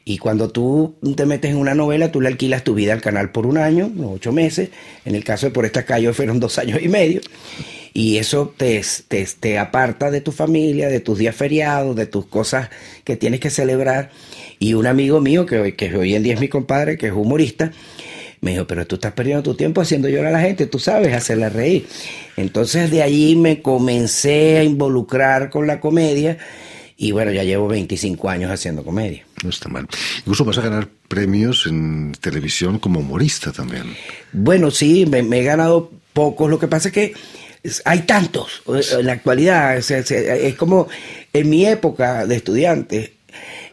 Y 0.06 0.18
cuando 0.18 0.50
tú 0.50 0.96
te 1.16 1.24
metes 1.24 1.50
en 1.50 1.56
una 1.56 1.74
novela, 1.74 2.12
tú 2.12 2.20
le 2.20 2.28
alquilas 2.28 2.62
tu 2.62 2.74
vida 2.74 2.92
al 2.92 3.00
canal 3.00 3.32
por 3.32 3.46
un 3.46 3.56
año, 3.56 3.90
ocho 4.04 4.32
meses. 4.32 4.68
En 5.04 5.14
el 5.14 5.24
caso 5.24 5.46
de 5.46 5.52
Por 5.52 5.64
estas 5.64 5.84
calles 5.84 6.14
fueron 6.16 6.40
dos 6.40 6.58
años 6.58 6.80
y 6.82 6.88
medio. 6.88 7.20
Y 7.96 8.18
eso 8.18 8.52
te, 8.56 8.82
te, 9.06 9.26
te 9.38 9.56
aparta 9.56 10.10
de 10.10 10.20
tu 10.20 10.32
familia, 10.32 10.88
de 10.88 10.98
tus 11.00 11.16
días 11.16 11.34
feriados, 11.36 11.94
de 11.94 12.06
tus 12.06 12.26
cosas 12.26 12.68
que 13.04 13.16
tienes 13.16 13.40
que 13.40 13.50
celebrar. 13.50 14.10
Y 14.58 14.74
un 14.74 14.86
amigo 14.86 15.20
mío, 15.20 15.46
que, 15.46 15.74
que 15.74 15.94
hoy 15.96 16.14
en 16.14 16.24
día 16.24 16.34
es 16.34 16.40
mi 16.40 16.48
compadre, 16.48 16.98
que 16.98 17.06
es 17.06 17.12
humorista, 17.12 17.72
me 18.44 18.50
dijo, 18.50 18.66
pero 18.66 18.86
tú 18.86 18.96
estás 18.96 19.14
perdiendo 19.14 19.42
tu 19.42 19.54
tiempo 19.54 19.80
haciendo 19.80 20.06
llorar 20.06 20.26
a 20.26 20.32
la 20.32 20.40
gente, 20.40 20.66
tú 20.66 20.78
sabes 20.78 21.14
hacerla 21.14 21.48
reír. 21.48 21.86
Entonces 22.36 22.90
de 22.90 23.02
allí 23.02 23.36
me 23.36 23.62
comencé 23.62 24.58
a 24.58 24.62
involucrar 24.62 25.48
con 25.48 25.66
la 25.66 25.80
comedia 25.80 26.36
y 26.98 27.12
bueno, 27.12 27.32
ya 27.32 27.42
llevo 27.42 27.68
25 27.68 28.28
años 28.28 28.50
haciendo 28.50 28.84
comedia. 28.84 29.24
No 29.42 29.48
está 29.48 29.70
mal. 29.70 29.88
Incluso 30.18 30.44
vas 30.44 30.58
a 30.58 30.60
ganar 30.60 30.88
premios 31.08 31.66
en 31.66 32.12
televisión 32.20 32.78
como 32.78 33.00
humorista 33.00 33.50
también. 33.50 33.84
Bueno, 34.32 34.70
sí, 34.70 35.06
me, 35.06 35.20
he 35.20 35.42
ganado 35.42 35.90
pocos. 36.12 36.50
Lo 36.50 36.58
que 36.58 36.68
pasa 36.68 36.88
es 36.88 36.94
que 36.94 37.14
hay 37.86 38.00
tantos 38.00 38.62
en 38.66 39.06
la 39.06 39.14
actualidad. 39.14 39.78
es 39.78 40.54
como 40.56 40.86
en 41.32 41.48
mi 41.48 41.64
época 41.64 42.26
de 42.26 42.36
estudiante, 42.36 43.14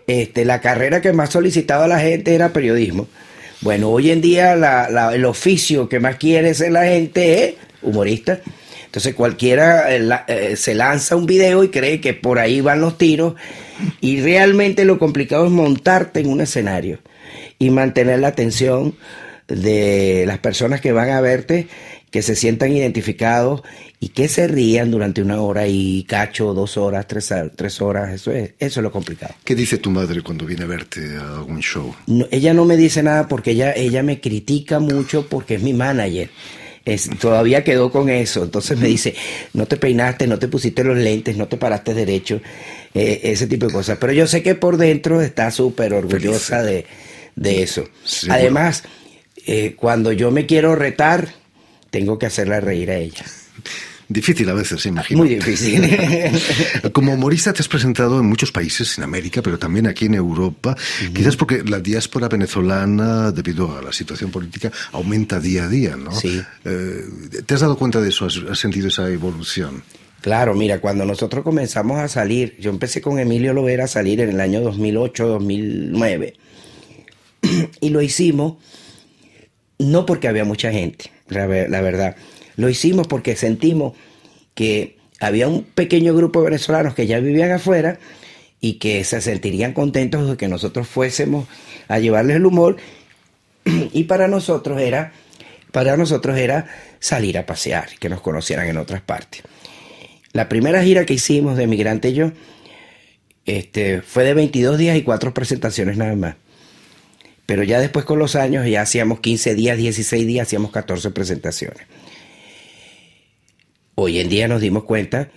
este, 0.07 0.45
la 0.45 0.61
carrera 0.61 1.01
que 1.01 1.11
más 1.11 1.31
solicitaba 1.31 1.89
la 1.89 1.99
gente 1.99 2.33
era 2.33 2.53
periodismo. 2.53 3.09
Bueno, 3.61 3.91
hoy 3.91 4.09
en 4.09 4.21
día 4.21 4.53
el 5.13 5.25
oficio 5.25 5.87
que 5.87 5.99
más 5.99 6.15
quiere 6.15 6.55
ser 6.55 6.71
la 6.71 6.85
gente 6.85 7.45
es 7.45 7.53
humorista. 7.83 8.41
Entonces 8.85 9.13
cualquiera 9.13 9.95
eh, 9.95 10.09
eh, 10.27 10.55
se 10.55 10.73
lanza 10.73 11.15
un 11.15 11.27
video 11.27 11.63
y 11.63 11.69
cree 11.69 12.01
que 12.01 12.15
por 12.15 12.39
ahí 12.39 12.59
van 12.59 12.81
los 12.81 12.97
tiros 12.97 13.35
y 14.01 14.19
realmente 14.19 14.83
lo 14.83 14.97
complicado 14.97 15.45
es 15.45 15.51
montarte 15.51 16.21
en 16.21 16.29
un 16.29 16.41
escenario 16.41 16.99
y 17.59 17.69
mantener 17.69 18.19
la 18.19 18.29
atención 18.29 18.95
de 19.47 20.23
las 20.25 20.39
personas 20.39 20.81
que 20.81 20.91
van 20.91 21.11
a 21.11 21.21
verte, 21.21 21.67
que 22.11 22.21
se 22.21 22.35
sientan 22.35 22.73
identificados 22.73 23.63
y 24.01 24.09
que 24.09 24.27
se 24.27 24.47
rían 24.47 24.91
durante 24.91 25.21
una 25.21 25.41
hora 25.41 25.65
y 25.67 26.03
cacho, 26.03 26.53
dos 26.53 26.75
horas, 26.75 27.07
tres, 27.07 27.33
tres 27.55 27.81
horas, 27.81 28.13
eso 28.13 28.31
es, 28.31 28.51
eso 28.59 28.79
es 28.79 28.83
lo 28.83 28.91
complicado. 28.91 29.33
¿Qué 29.45 29.55
dice 29.55 29.77
tu 29.77 29.89
madre 29.89 30.21
cuando 30.21 30.45
viene 30.45 30.65
a 30.65 30.67
verte 30.67 31.15
a 31.15 31.37
algún 31.37 31.61
show? 31.61 31.95
ella 32.29 32.53
no 32.53 32.65
me 32.65 32.75
dice 32.75 33.01
nada 33.01 33.29
porque 33.29 33.51
ella, 33.51 33.71
ella 33.71 34.03
me 34.03 34.19
critica 34.19 34.79
mucho 34.79 35.27
porque 35.27 35.55
es 35.55 35.63
mi 35.63 35.73
manager. 35.73 36.29
Es, 36.83 37.09
todavía 37.19 37.63
quedó 37.63 37.91
con 37.91 38.09
eso, 38.09 38.43
entonces 38.43 38.77
me 38.77 38.87
dice, 38.87 39.15
no 39.53 39.67
te 39.67 39.77
peinaste, 39.77 40.25
no 40.27 40.39
te 40.39 40.47
pusiste 40.47 40.83
los 40.83 40.97
lentes, 40.97 41.37
no 41.37 41.47
te 41.47 41.55
paraste 41.55 41.93
derecho, 41.93 42.41
eh, 42.93 43.21
ese 43.23 43.47
tipo 43.47 43.67
de 43.67 43.71
cosas. 43.71 43.99
Pero 43.99 44.11
yo 44.13 44.27
sé 44.27 44.41
que 44.41 44.55
por 44.55 44.77
dentro 44.77 45.21
está 45.21 45.51
súper 45.51 45.93
orgullosa 45.93 46.63
de, 46.63 46.87
de, 47.35 47.61
eso. 47.61 47.87
Además, 48.29 48.83
eh, 49.45 49.75
cuando 49.77 50.11
yo 50.11 50.31
me 50.31 50.47
quiero 50.47 50.75
retar, 50.75 51.40
tengo 51.91 52.17
que 52.17 52.25
hacerla 52.25 52.59
reír 52.59 52.89
a 52.89 52.97
ella. 52.97 53.25
Difícil 54.11 54.49
a 54.49 54.53
veces, 54.53 54.85
imagino. 54.85 55.19
Muy 55.19 55.35
difícil. 55.35 55.81
Como 56.91 57.13
humorista 57.13 57.53
te 57.53 57.61
has 57.61 57.69
presentado 57.69 58.19
en 58.19 58.25
muchos 58.25 58.51
países, 58.51 58.97
en 58.97 59.05
América, 59.05 59.41
pero 59.41 59.57
también 59.57 59.87
aquí 59.87 60.05
en 60.05 60.15
Europa, 60.15 60.75
quizás 61.13 61.37
porque 61.37 61.63
la 61.63 61.79
diáspora 61.79 62.27
venezolana, 62.27 63.31
debido 63.31 63.77
a 63.77 63.81
la 63.81 63.93
situación 63.93 64.29
política, 64.29 64.69
aumenta 64.91 65.39
día 65.39 65.63
a 65.63 65.69
día, 65.69 65.95
¿no? 65.95 66.11
Sí. 66.11 66.41
Eh, 66.65 67.05
¿Te 67.45 67.53
has 67.53 67.61
dado 67.61 67.77
cuenta 67.77 68.01
de 68.01 68.09
eso? 68.09 68.25
¿Has, 68.25 68.59
sentido 68.59 68.89
esa 68.89 69.09
evolución? 69.09 69.81
Claro, 70.19 70.55
mira, 70.55 70.81
cuando 70.81 71.05
nosotros 71.05 71.41
comenzamos 71.43 71.97
a 71.99 72.09
salir, 72.09 72.57
yo 72.59 72.69
empecé 72.69 72.99
con 73.01 73.17
Emilio 73.17 73.53
Lovera 73.53 73.85
a 73.85 73.87
salir 73.87 74.19
en 74.19 74.31
el 74.31 74.41
año 74.41 74.61
2008-2009, 74.61 76.33
y 77.79 77.89
lo 77.89 78.01
hicimos 78.01 78.57
no 79.81 80.05
porque 80.05 80.27
había 80.27 80.45
mucha 80.45 80.71
gente, 80.71 81.11
la 81.31 81.47
verdad 81.81 82.15
lo 82.55 82.69
hicimos 82.69 83.07
porque 83.07 83.35
sentimos 83.35 83.93
que 84.53 84.97
había 85.19 85.47
un 85.47 85.63
pequeño 85.63 86.13
grupo 86.13 86.39
de 86.39 86.45
venezolanos 86.45 86.93
que 86.93 87.07
ya 87.07 87.19
vivían 87.19 87.51
afuera 87.51 87.99
y 88.59 88.73
que 88.73 89.03
se 89.03 89.21
sentirían 89.21 89.73
contentos 89.73 90.29
de 90.29 90.37
que 90.37 90.47
nosotros 90.47 90.87
fuésemos 90.87 91.47
a 91.87 91.99
llevarles 91.99 92.37
el 92.37 92.45
humor 92.45 92.77
y 93.65 94.03
para 94.03 94.27
nosotros 94.27 94.79
era 94.79 95.13
para 95.71 95.95
nosotros 95.95 96.37
era 96.37 96.67
salir 96.99 97.37
a 97.37 97.45
pasear, 97.45 97.89
que 97.97 98.09
nos 98.09 98.19
conocieran 98.19 98.67
en 98.67 98.75
otras 98.75 99.01
partes. 99.01 99.41
La 100.33 100.49
primera 100.49 100.83
gira 100.83 101.05
que 101.05 101.13
hicimos 101.13 101.55
de 101.55 101.65
Migrante 101.65 102.09
y 102.09 102.13
yo 102.13 102.31
este, 103.45 104.01
fue 104.01 104.25
de 104.25 104.33
22 104.33 104.77
días 104.77 104.97
y 104.97 105.03
cuatro 105.03 105.33
presentaciones 105.33 105.95
nada 105.95 106.15
más. 106.15 106.35
Pero 107.51 107.63
ya 107.63 107.81
después 107.81 108.05
con 108.05 108.17
los 108.17 108.37
años 108.37 108.65
ya 108.65 108.81
hacíamos 108.81 109.19
15 109.19 109.55
días, 109.55 109.77
16 109.77 110.25
días, 110.25 110.47
hacíamos 110.47 110.71
14 110.71 111.11
presentaciones. 111.11 111.85
Hoy 113.95 114.19
en 114.19 114.29
día 114.29 114.47
nos 114.47 114.61
dimos 114.61 114.85
cuenta 114.85 115.31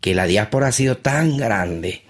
que 0.00 0.16
la 0.16 0.26
diáspora 0.26 0.66
ha 0.66 0.72
sido 0.72 0.96
tan 0.96 1.36
grande 1.36 2.02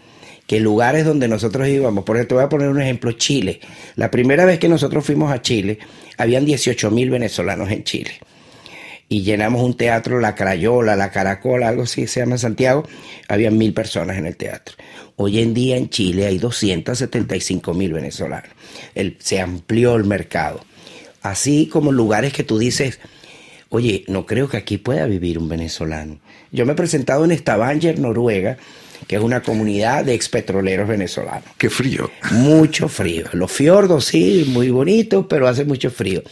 que 0.47 0.59
lugares 0.59 1.05
donde 1.05 1.29
nosotros 1.29 1.69
íbamos, 1.69 2.05
por 2.05 2.17
ejemplo, 2.17 2.29
te 2.29 2.35
voy 2.37 2.45
a 2.45 2.49
poner 2.49 2.71
un 2.71 2.81
ejemplo, 2.81 3.13
Chile. 3.13 3.61
La 3.95 4.11
primera 4.11 4.47
vez 4.47 4.59
que 4.59 4.71
nosotros 4.71 5.05
fuimos 5.05 5.31
a 5.31 5.43
Chile, 5.43 5.81
habían 6.17 6.47
18 6.47 6.91
mil 6.91 7.11
venezolanos 7.11 7.71
en 7.71 7.85
Chile. 7.85 8.13
Y 9.09 9.23
llenamos 9.23 9.63
un 9.63 9.77
teatro, 9.77 10.21
La 10.21 10.35
Crayola, 10.35 10.97
La 10.97 11.11
Caracola, 11.11 11.69
algo 11.69 11.85
así 11.85 12.07
se 12.07 12.21
llama 12.21 12.35
en 12.35 12.39
Santiago, 12.41 12.89
habían 13.29 13.57
mil 13.57 13.73
personas 13.73 14.19
en 14.19 14.27
el 14.27 14.37
teatro. 14.37 14.75
Hoy 15.17 15.41
en 15.41 15.55
día 15.55 15.77
en 15.77 15.89
Chile 15.89 16.27
hay 16.27 16.39
275 16.39 17.73
mil 17.73 17.93
venezolanos. 17.93 18.51
se 19.19 19.41
amplió 19.41 19.95
el 19.97 20.05
mercado. 20.05 20.61
Así 21.23 21.67
como 21.67 21.93
lugares 21.93 22.33
que 22.33 22.45
tú 22.45 22.59
dices, 22.59 22.99
Oye, 23.69 24.05
no 24.07 24.27
creo 24.27 24.49
que 24.49 24.57
aquí 24.57 24.79
pueda 24.79 25.07
vivir 25.07 25.39
un 25.39 25.49
venezolano. 25.49 26.19
Yo 26.53 26.65
me 26.65 26.73
he 26.73 26.77
presentado 26.77 27.25
en 27.25 27.37
Stavanger, 27.37 27.99
Noruega, 27.99 28.57
que 29.09 29.17
es 29.17 29.23
una 29.23 29.43
comunidad 29.43 30.05
de 30.05 30.15
expetroleros 30.15 30.89
venezolanos. 30.89 31.45
Qué 31.59 31.69
frío. 31.69 32.11
Mucho 32.31 32.89
frío. 32.89 33.27
Los 33.33 33.51
fiordos 33.51 34.05
sí, 34.07 34.47
muy 34.49 34.71
bonitos, 34.71 35.27
pero 35.29 35.49
hace 35.49 35.65
mucho 35.65 35.91
frío. 35.91 36.23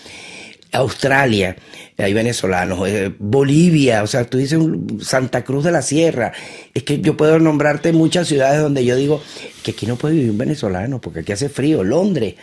Australia, 0.73 1.57
hay 1.97 2.13
venezolanos, 2.13 2.89
eh, 2.89 3.13
Bolivia, 3.19 4.03
o 4.03 4.07
sea, 4.07 4.25
tú 4.25 4.39
dices 4.39 4.59
Santa 5.01 5.45
Cruz 5.45 5.65
de 5.65 5.73
la 5.73 5.83
Sierra. 5.83 6.33
Es 6.75 6.83
que 6.83 7.01
yo 7.01 7.17
puedo 7.17 7.39
nombrarte 7.39 7.93
muchas 7.93 8.27
ciudades 8.27 8.61
donde 8.61 8.85
yo 8.85 8.97
digo 8.97 9.23
que 9.63 9.71
aquí 9.71 9.87
no 9.87 9.97
puede 9.97 10.15
vivir 10.15 10.31
un 10.31 10.39
venezolano, 10.39 11.01
porque 11.01 11.21
aquí 11.21 11.33
hace 11.33 11.49
frío. 11.49 11.85
Londres, 11.85 12.35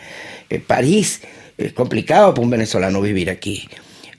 eh, 0.48 0.58
París, 0.58 1.20
es 1.58 1.72
complicado 1.74 2.32
para 2.32 2.44
un 2.44 2.50
venezolano 2.50 3.00
vivir 3.00 3.28
aquí. 3.28 3.68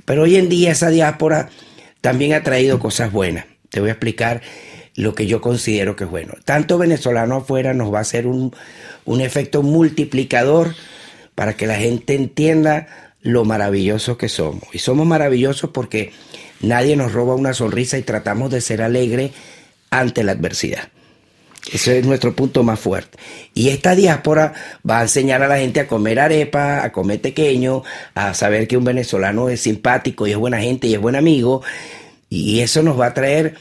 Pero 0.05 0.24
hoy 0.24 0.36
en 0.36 0.50
día 0.50 0.72
esa 0.72 0.89
diáspora 0.89 1.50
también 2.01 2.33
ha 2.33 2.43
traído 2.43 2.79
cosas 2.79 3.12
buenas. 3.12 3.45
Te 3.69 3.79
voy 3.79 3.89
a 3.89 3.93
explicar 3.93 4.41
lo 4.95 5.15
que 5.15 5.25
yo 5.25 5.41
considero 5.41 5.95
que 5.95 6.03
es 6.03 6.10
bueno. 6.10 6.33
Tanto 6.45 6.77
venezolano 6.77 7.38
afuera 7.38 7.74
nos 7.74 7.91
va 7.91 8.00
a 8.00 8.01
hacer 8.01 8.27
un, 8.27 8.53
un 9.05 9.22
efecto 9.22 9.63
multiplicador 9.63 10.75
para 11.36 11.53
que 11.53 11.65
la 11.65 11.75
gente 11.75 12.13
entienda 12.13 12.88
lo 13.23 13.45
maravillosos 13.45 14.17
que 14.17 14.29
somos. 14.29 14.63
Y 14.73 14.79
somos 14.79 15.07
maravillosos 15.07 15.71
porque 15.71 16.11
nadie 16.61 16.95
nos 16.95 17.13
roba 17.13 17.35
una 17.35 17.53
sonrisa 17.53 17.97
y 17.97 18.03
tratamos 18.03 18.51
de 18.51 18.61
ser 18.61 18.81
alegre 18.81 19.31
ante 19.89 20.23
la 20.23 20.33
adversidad. 20.33 20.89
Ese 21.71 21.99
es 21.99 22.05
nuestro 22.05 22.35
punto 22.35 22.61
más 22.63 22.79
fuerte. 22.79 23.17
Y 23.53 23.69
esta 23.69 23.95
diáspora 23.95 24.53
va 24.87 24.99
a 24.99 25.03
enseñar 25.03 25.41
a 25.41 25.47
la 25.47 25.57
gente 25.57 25.79
a 25.79 25.87
comer 25.87 26.19
arepa, 26.19 26.83
a 26.83 26.91
comer 26.91 27.21
pequeño, 27.21 27.83
a 28.13 28.33
saber 28.33 28.67
que 28.67 28.75
un 28.75 28.83
venezolano 28.83 29.47
es 29.47 29.61
simpático 29.61 30.27
y 30.27 30.31
es 30.31 30.37
buena 30.37 30.59
gente 30.59 30.87
y 30.87 30.93
es 30.93 30.99
buen 30.99 31.15
amigo. 31.15 31.63
Y 32.29 32.59
eso 32.59 32.83
nos 32.83 32.99
va 32.99 33.07
a 33.07 33.13
traer 33.13 33.55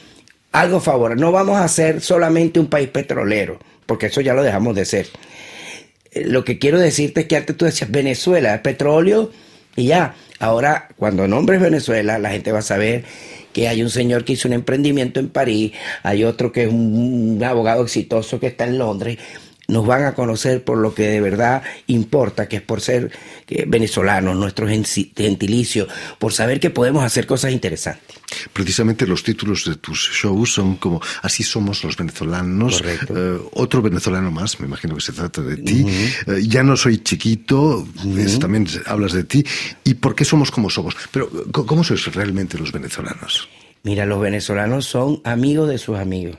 algo 0.51 0.81
favorable. 0.81 1.21
No 1.21 1.31
vamos 1.31 1.57
a 1.57 1.67
ser 1.69 2.01
solamente 2.01 2.59
un 2.59 2.67
país 2.67 2.89
petrolero, 2.89 3.57
porque 3.85 4.07
eso 4.07 4.19
ya 4.19 4.33
lo 4.33 4.43
dejamos 4.43 4.75
de 4.75 4.83
ser. 4.83 5.07
Eh, 6.11 6.25
lo 6.25 6.43
que 6.43 6.59
quiero 6.59 6.79
decirte 6.79 7.21
es 7.21 7.27
que 7.27 7.37
antes 7.37 7.55
tú 7.55 7.63
decías 7.63 7.89
Venezuela, 7.89 8.61
petróleo 8.61 9.31
y 9.75 9.85
ya. 9.87 10.15
Ahora, 10.39 10.89
cuando 10.97 11.27
nombres 11.27 11.61
Venezuela, 11.61 12.19
la 12.19 12.29
gente 12.29 12.51
va 12.51 12.59
a 12.59 12.63
saber 12.63 13.05
que 13.53 13.67
hay 13.67 13.81
un 13.81 13.89
señor 13.89 14.25
que 14.25 14.33
hizo 14.33 14.47
un 14.47 14.53
emprendimiento 14.53 15.19
en 15.19 15.29
París, 15.29 15.71
hay 16.01 16.23
otro 16.23 16.51
que 16.51 16.63
es 16.63 16.69
un, 16.69 17.41
abogado 17.45 17.83
exitoso 17.83 18.39
que 18.39 18.47
está 18.47 18.65
en 18.65 18.77
Londres, 18.77 19.19
nos 19.67 19.85
van 19.85 20.05
a 20.05 20.13
conocer 20.13 20.63
por 20.63 20.77
lo 20.77 20.93
que 20.93 21.03
de 21.03 21.21
verdad 21.21 21.63
importa, 21.87 22.47
que 22.47 22.57
es 22.57 22.61
por 22.61 22.81
ser 22.81 23.11
venezolanos, 23.67 24.35
nuestros 24.35 24.69
gentilicios, 24.69 25.87
por 26.19 26.33
saber 26.33 26.59
que 26.59 26.69
podemos 26.69 27.03
hacer 27.03 27.25
cosas 27.25 27.51
interesantes. 27.51 28.17
Precisamente 28.51 29.05
los 29.07 29.23
títulos 29.23 29.65
de 29.65 29.75
tus 29.75 30.09
shows 30.11 30.53
son 30.53 30.75
como 30.77 31.01
Así 31.21 31.43
somos 31.43 31.83
los 31.83 31.95
venezolanos, 31.95 32.83
eh, 32.83 33.37
otro 33.53 33.81
venezolano 33.81 34.31
más, 34.31 34.59
me 34.59 34.65
imagino 34.65 34.95
que 34.95 35.01
se 35.01 35.13
trata 35.13 35.41
de 35.41 35.57
ti, 35.57 35.85
eh, 36.27 36.41
Ya 36.47 36.63
no 36.63 36.75
soy 36.75 36.99
chiquito, 36.99 37.87
también 38.39 38.67
hablas 38.85 39.13
de 39.13 39.23
ti, 39.23 39.45
y 39.83 39.93
por 39.95 40.15
qué 40.15 40.25
somos 40.25 40.51
como 40.51 40.69
somos. 40.69 40.95
Pero, 41.11 41.29
¿cómo 41.51 41.83
sois 41.83 42.05
realmente 42.13 42.57
los 42.57 42.71
venezolanos? 42.71 43.47
Mira, 43.83 44.05
los 44.05 44.21
venezolanos 44.21 44.85
son 44.85 45.21
amigos 45.23 45.69
de 45.69 45.77
sus 45.77 45.97
amigos. 45.97 46.37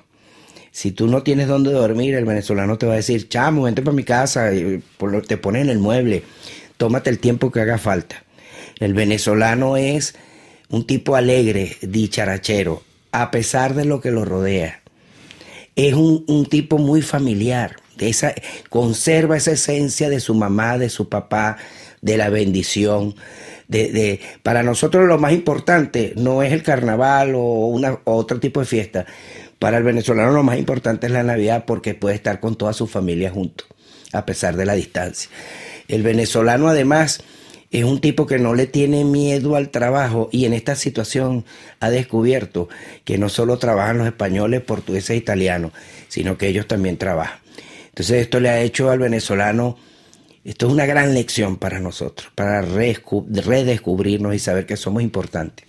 Si 0.74 0.90
tú 0.90 1.06
no 1.06 1.22
tienes 1.22 1.46
dónde 1.46 1.70
dormir, 1.70 2.16
el 2.16 2.24
venezolano 2.24 2.76
te 2.78 2.84
va 2.84 2.94
a 2.94 2.96
decir, 2.96 3.28
chamo, 3.28 3.62
vente 3.62 3.80
para 3.80 3.94
mi 3.94 4.02
casa, 4.02 4.52
y 4.52 4.82
te 5.24 5.36
pone 5.36 5.60
en 5.60 5.68
el 5.68 5.78
mueble, 5.78 6.24
tómate 6.76 7.10
el 7.10 7.20
tiempo 7.20 7.52
que 7.52 7.60
haga 7.60 7.78
falta. 7.78 8.24
El 8.80 8.92
venezolano 8.92 9.76
es 9.76 10.16
un 10.70 10.84
tipo 10.84 11.14
alegre, 11.14 11.76
dicharachero, 11.80 12.82
a 13.12 13.30
pesar 13.30 13.74
de 13.74 13.84
lo 13.84 14.00
que 14.00 14.10
lo 14.10 14.24
rodea. 14.24 14.82
Es 15.76 15.94
un, 15.94 16.46
tipo 16.50 16.78
muy 16.78 17.02
familiar, 17.02 17.76
de 17.96 18.08
esa, 18.08 18.34
conserva 18.68 19.36
esa 19.36 19.52
esencia 19.52 20.08
de 20.08 20.18
su 20.18 20.34
mamá, 20.34 20.76
de 20.76 20.90
su 20.90 21.08
papá, 21.08 21.56
de 22.02 22.16
la 22.16 22.30
bendición. 22.30 23.14
De, 23.68 24.20
para 24.42 24.64
nosotros 24.64 25.06
lo 25.06 25.18
más 25.18 25.32
importante 25.32 26.14
no 26.16 26.42
es 26.42 26.52
el 26.52 26.64
carnaval 26.64 27.36
o, 27.36 27.68
una, 27.68 28.00
otro 28.02 28.40
tipo 28.40 28.58
de 28.58 28.66
fiesta. 28.66 29.06
Para 29.64 29.78
el 29.78 29.82
venezolano 29.82 30.30
lo 30.30 30.42
más 30.42 30.58
importante 30.58 31.06
es 31.06 31.12
la 31.14 31.22
Navidad 31.22 31.64
porque 31.64 31.94
puede 31.94 32.16
estar 32.16 32.38
con 32.38 32.54
toda 32.54 32.74
su 32.74 32.86
familia 32.86 33.30
junto, 33.30 33.64
a 34.12 34.26
pesar 34.26 34.58
de 34.58 34.66
la 34.66 34.74
distancia. 34.74 35.30
El 35.88 36.02
venezolano 36.02 36.68
además 36.68 37.22
es 37.70 37.82
un 37.84 38.02
tipo 38.02 38.26
que 38.26 38.38
no 38.38 38.54
le 38.54 38.66
tiene 38.66 39.04
miedo 39.04 39.56
al 39.56 39.70
trabajo 39.70 40.28
y 40.30 40.44
en 40.44 40.52
esta 40.52 40.74
situación 40.76 41.46
ha 41.80 41.88
descubierto 41.88 42.68
que 43.06 43.16
no 43.16 43.30
solo 43.30 43.56
trabajan 43.56 43.96
los 43.96 44.06
españoles, 44.06 44.60
portugueses 44.60 45.08
e 45.08 45.16
italianos, 45.16 45.72
sino 46.08 46.36
que 46.36 46.48
ellos 46.48 46.68
también 46.68 46.98
trabajan. 46.98 47.38
Entonces 47.88 48.20
esto 48.20 48.40
le 48.40 48.50
ha 48.50 48.60
hecho 48.60 48.90
al 48.90 48.98
venezolano, 48.98 49.78
esto 50.44 50.66
es 50.66 50.72
una 50.74 50.84
gran 50.84 51.14
lección 51.14 51.56
para 51.56 51.80
nosotros, 51.80 52.30
para 52.34 52.60
redescubrirnos 52.60 54.34
y 54.34 54.38
saber 54.38 54.66
que 54.66 54.76
somos 54.76 55.02
importantes. 55.02 55.64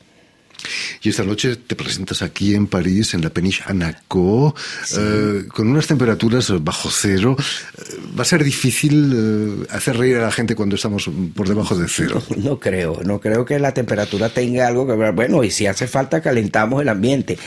Y 1.01 1.09
esta 1.09 1.23
noche 1.23 1.55
te 1.55 1.75
presentas 1.75 2.21
aquí 2.21 2.55
en 2.55 2.67
París, 2.67 3.13
en 3.13 3.21
la 3.21 3.29
peniche 3.29 3.63
Anaco, 3.65 4.55
eh, 4.97 5.45
con 5.49 5.67
unas 5.67 5.87
temperaturas 5.87 6.51
bajo 6.63 6.89
cero. 6.89 7.35
Eh, 7.39 7.81
¿Va 8.17 8.23
a 8.23 8.25
ser 8.25 8.43
difícil 8.43 9.65
eh, 9.65 9.67
hacer 9.71 9.97
reír 9.97 10.17
a 10.17 10.21
la 10.21 10.31
gente 10.31 10.55
cuando 10.55 10.75
estamos 10.75 11.09
por 11.35 11.47
debajo 11.47 11.75
de 11.75 11.87
cero? 11.87 12.21
No, 12.37 12.59
creo, 12.59 13.01
no 13.03 13.19
creo 13.19 13.43
que 13.45 13.59
la 13.59 13.73
temperatura 13.73 14.29
tenga 14.29 14.67
algo 14.67 14.85
que 14.85 14.93
ver. 14.93 15.13
Bueno, 15.13 15.43
y 15.43 15.51
si 15.51 15.67
hace 15.67 15.87
falta 15.87 16.21
calentamos 16.21 16.81
el 16.81 16.89
ambiente, 16.89 17.37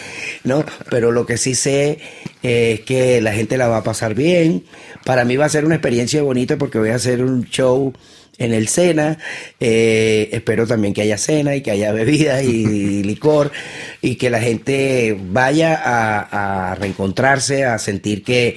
¿no? 0.44 0.64
Pero 0.90 1.12
lo 1.12 1.24
que 1.24 1.36
sí 1.38 1.54
sé 1.54 1.98
es 2.42 2.80
que 2.80 3.20
la 3.20 3.32
gente 3.32 3.56
la 3.56 3.68
va 3.68 3.78
a 3.78 3.82
pasar 3.84 4.14
bien. 4.14 4.64
Para 5.04 5.24
mí 5.24 5.36
va 5.36 5.46
a 5.46 5.48
ser 5.48 5.64
una 5.64 5.76
experiencia 5.76 6.22
bonita 6.22 6.56
porque 6.56 6.78
voy 6.78 6.90
a 6.90 6.96
hacer 6.96 7.22
un 7.22 7.44
show 7.44 7.92
en 8.38 8.54
el 8.54 8.68
Sena. 8.68 9.18
Eh, 9.60 10.30
espero 10.32 10.66
también 10.66 10.94
que 10.94 11.02
haya 11.02 11.18
cena 11.18 11.54
y 11.54 11.62
que 11.62 11.70
haya 11.70 11.92
bebida 11.98 12.42
y, 12.42 13.02
licor 13.02 13.52
y 14.00 14.16
que 14.16 14.30
la 14.30 14.40
gente 14.40 15.18
vaya 15.20 15.80
a, 15.82 16.74
reencontrarse, 16.76 17.64
a 17.64 17.78
sentir 17.78 18.22
que, 18.22 18.56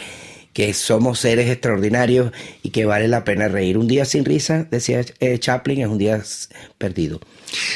que, 0.54 0.74
somos 0.74 1.20
seres 1.20 1.50
extraordinarios 1.50 2.32
y 2.62 2.70
que 2.70 2.86
vale 2.86 3.08
la 3.08 3.24
pena 3.24 3.48
reír. 3.48 3.78
Un 3.78 3.88
día 3.88 4.06
sin 4.06 4.24
risa, 4.24 4.68
decía 4.70 5.04
eh, 5.20 5.40
Chaplin, 5.40 5.82
es 5.82 5.88
un 5.88 5.98
día 5.98 6.22
perdido. 6.78 7.20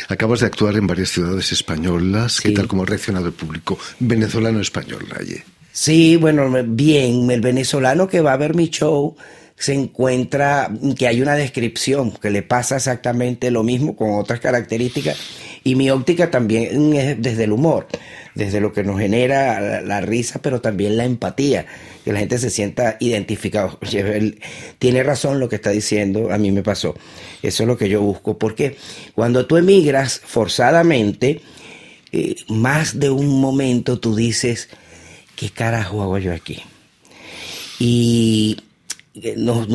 Acabas 0.07 0.39
de 0.39 0.45
actuar 0.45 0.75
en 0.75 0.87
varias 0.87 1.09
ciudades 1.09 1.51
españolas. 1.51 2.39
¿Qué 2.39 2.51
tal 2.51 2.67
como 2.67 2.83
ha 2.83 2.85
reaccionado 2.85 3.27
el 3.27 3.33
público 3.33 3.77
venezolano-español 3.99 5.05
allí? 5.19 5.37
Sí, 5.73 6.15
bueno, 6.15 6.49
bien. 6.65 7.29
El 7.29 7.41
venezolano 7.41 8.07
que 8.07 8.21
va 8.21 8.31
a 8.31 8.37
ver 8.37 8.55
mi 8.55 8.69
show 8.69 9.17
se 9.57 9.73
encuentra 9.73 10.69
que 10.97 11.07
hay 11.07 11.21
una 11.21 11.35
descripción 11.35 12.11
que 12.11 12.29
le 12.29 12.43
pasa 12.43 12.75
exactamente 12.75 13.51
lo 13.51 13.63
mismo 13.63 13.95
con 13.95 14.15
otras 14.15 14.39
características 14.39 15.17
y 15.63 15.75
mi 15.75 15.89
óptica 15.89 16.29
también 16.29 16.93
es 16.93 17.19
desde 17.19 17.45
el 17.45 17.51
humor, 17.51 17.87
desde 18.35 18.61
lo 18.61 18.71
que 18.71 18.83
nos 18.83 18.99
genera 18.99 19.81
la, 19.81 19.99
risa, 19.99 20.39
pero 20.39 20.61
también 20.61 20.95
la 20.95 21.05
empatía, 21.05 21.65
que 22.03 22.13
la 22.13 22.19
gente 22.19 22.37
se 22.37 22.51
sienta 22.51 22.97
identificado. 22.99 23.79
Tiene 24.77 25.01
razón 25.01 25.39
lo 25.39 25.49
que 25.49 25.55
está 25.55 25.71
diciendo, 25.71 26.31
a 26.31 26.37
mí 26.37 26.51
me 26.51 26.61
pasó. 26.61 26.93
Eso 27.41 27.63
es 27.63 27.67
lo 27.67 27.79
que 27.79 27.89
yo 27.89 27.99
busco, 28.01 28.37
porque 28.37 28.77
cuando 29.15 29.47
tú 29.47 29.57
emigras 29.57 30.21
forzadamente, 30.23 31.41
eh, 32.11 32.35
más 32.47 32.99
de 32.99 33.09
un 33.09 33.41
momento 33.41 33.99
tú 33.99 34.15
dices, 34.15 34.69
¿qué 35.35 35.49
carajo 35.49 36.03
hago 36.03 36.19
yo 36.19 36.31
aquí? 36.31 36.61
Y 37.79 38.57
nos, 39.37 39.67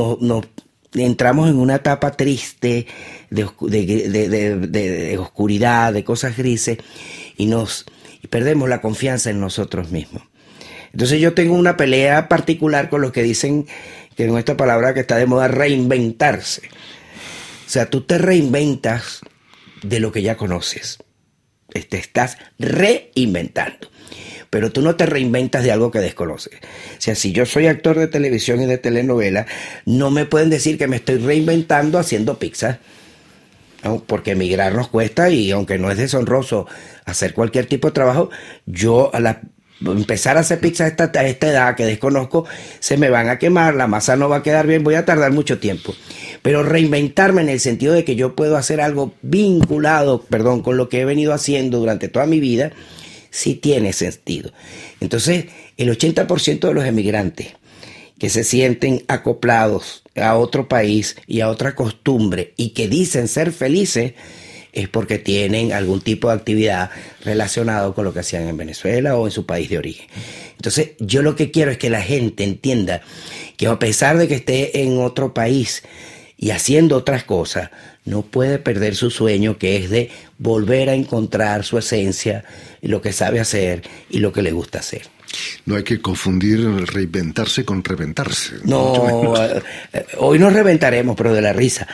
entramos 0.94 1.48
en 1.48 1.58
una 1.58 1.76
etapa 1.76 2.12
triste 2.12 2.86
de, 3.30 3.44
oscuridad, 5.18 5.92
de 5.92 6.04
cosas 6.04 6.36
grises, 6.36 6.78
y 7.36 7.46
nos 7.46 7.86
perdemos 8.28 8.68
la 8.68 8.80
confianza 8.80 9.30
en 9.30 9.40
nosotros 9.40 9.90
mismos. 9.90 10.22
Entonces 10.92 11.20
yo 11.20 11.34
tengo 11.34 11.54
una 11.54 11.76
pelea 11.76 12.28
particular 12.28 12.90
con 12.90 13.00
los 13.00 13.12
que 13.12 13.22
dicen 13.22 13.66
que 14.16 14.24
en 14.24 14.36
esta 14.36 14.56
palabra 14.56 14.92
que 14.92 15.00
está 15.00 15.16
de 15.16 15.26
moda 15.26 15.48
reinventarse. 15.48 16.62
O 17.66 17.70
sea, 17.70 17.88
tú 17.88 18.00
te 18.00 18.18
reinventas 18.18 19.20
de 19.82 20.00
lo 20.00 20.10
que 20.10 20.22
ya 20.22 20.36
conoces. 20.36 20.98
Te 21.68 21.98
estás 21.98 22.36
reinventando 22.58 23.88
pero 24.50 24.72
tú 24.72 24.82
no 24.82 24.96
te 24.96 25.06
reinventas 25.06 25.62
de 25.62 25.70
algo 25.70 25.92
que 25.92 26.00
desconoces. 26.00 26.54
O 26.54 27.00
sea, 27.00 27.14
si 27.14 27.32
yo 27.32 27.46
soy 27.46 27.68
actor 27.68 27.98
de 27.98 28.08
televisión 28.08 28.60
y 28.60 28.66
de 28.66 28.78
telenovela, 28.78 29.46
no 29.86 30.10
me 30.10 30.26
pueden 30.26 30.50
decir 30.50 30.76
que 30.76 30.88
me 30.88 30.96
estoy 30.96 31.18
reinventando 31.18 31.98
haciendo 31.98 32.38
pizza. 32.38 32.80
Porque 34.06 34.32
emigrar 34.32 34.74
nos 34.74 34.88
cuesta 34.88 35.30
y 35.30 35.52
aunque 35.52 35.78
no 35.78 35.90
es 35.90 35.96
deshonroso 35.96 36.66
hacer 37.06 37.32
cualquier 37.32 37.64
tipo 37.64 37.88
de 37.88 37.94
trabajo, 37.94 38.28
yo 38.66 39.14
a 39.14 39.20
la 39.20 39.40
empezar 39.82 40.36
a 40.36 40.40
hacer 40.40 40.60
pizza 40.60 40.84
a 40.84 40.88
esta, 40.88 41.10
a 41.14 41.26
esta 41.26 41.48
edad 41.48 41.74
que 41.74 41.86
desconozco, 41.86 42.44
se 42.80 42.98
me 42.98 43.08
van 43.08 43.30
a 43.30 43.38
quemar, 43.38 43.74
la 43.74 43.86
masa 43.86 44.16
no 44.16 44.28
va 44.28 44.36
a 44.36 44.42
quedar 44.42 44.66
bien, 44.66 44.84
voy 44.84 44.96
a 44.96 45.06
tardar 45.06 45.32
mucho 45.32 45.58
tiempo. 45.58 45.94
Pero 46.42 46.62
reinventarme 46.62 47.40
en 47.40 47.48
el 47.48 47.60
sentido 47.60 47.94
de 47.94 48.04
que 48.04 48.16
yo 48.16 48.34
puedo 48.36 48.58
hacer 48.58 48.82
algo 48.82 49.14
vinculado, 49.22 50.22
perdón, 50.22 50.62
con 50.62 50.76
lo 50.76 50.88
que 50.88 51.00
he 51.00 51.04
venido 51.06 51.32
haciendo 51.32 51.78
durante 51.78 52.08
toda 52.08 52.26
mi 52.26 52.40
vida, 52.40 52.72
sí 53.30 53.54
tiene 53.54 53.92
sentido. 53.92 54.52
Entonces, 55.00 55.46
el 55.76 55.90
80% 55.96 56.60
de 56.68 56.74
los 56.74 56.84
emigrantes 56.84 57.48
que 58.18 58.28
se 58.28 58.44
sienten 58.44 59.02
acoplados 59.08 60.02
a 60.14 60.36
otro 60.36 60.68
país 60.68 61.16
y 61.26 61.40
a 61.40 61.48
otra 61.48 61.74
costumbre 61.74 62.52
y 62.56 62.70
que 62.70 62.86
dicen 62.86 63.28
ser 63.28 63.52
felices, 63.52 64.12
es 64.72 64.88
porque 64.88 65.18
tienen 65.18 65.72
algún 65.72 66.00
tipo 66.00 66.28
de 66.28 66.34
actividad 66.34 66.90
relacionado 67.24 67.94
con 67.94 68.04
lo 68.04 68.12
que 68.12 68.20
hacían 68.20 68.46
en 68.46 68.56
Venezuela 68.56 69.16
o 69.16 69.26
en 69.26 69.32
su 69.32 69.46
país 69.46 69.68
de 69.68 69.78
origen. 69.78 70.06
Entonces, 70.52 70.90
yo 70.98 71.22
lo 71.22 71.34
que 71.34 71.50
quiero 71.50 71.70
es 71.70 71.78
que 71.78 71.90
la 71.90 72.02
gente 72.02 72.44
entienda 72.44 73.00
que 73.56 73.66
a 73.66 73.78
pesar 73.78 74.18
de 74.18 74.28
que 74.28 74.34
esté 74.34 74.82
en 74.82 74.98
otro 74.98 75.34
país 75.34 75.82
y 76.42 76.52
haciendo 76.52 76.96
otras 76.96 77.22
cosas, 77.22 77.68
no 78.06 78.22
puede 78.22 78.58
perder 78.58 78.96
su 78.96 79.10
sueño 79.10 79.58
que 79.58 79.76
es 79.76 79.90
de 79.90 80.10
volver 80.38 80.88
a 80.88 80.94
encontrar 80.94 81.64
su 81.64 81.76
esencia, 81.76 82.44
lo 82.80 83.02
que 83.02 83.12
sabe 83.12 83.40
hacer 83.40 83.82
y 84.08 84.20
lo 84.20 84.32
que 84.32 84.40
le 84.40 84.50
gusta 84.50 84.78
hacer. 84.78 85.02
No 85.66 85.76
hay 85.76 85.84
que 85.84 86.00
confundir 86.00 86.60
reinventarse 86.86 87.64
con 87.64 87.84
reventarse. 87.84 88.56
No, 88.64 89.34
eh, 89.36 89.62
eh, 89.92 90.06
hoy 90.18 90.38
nos 90.38 90.52
reventaremos, 90.52 91.16
pero 91.16 91.32
de 91.32 91.42
la 91.42 91.52
risa, 91.52 91.86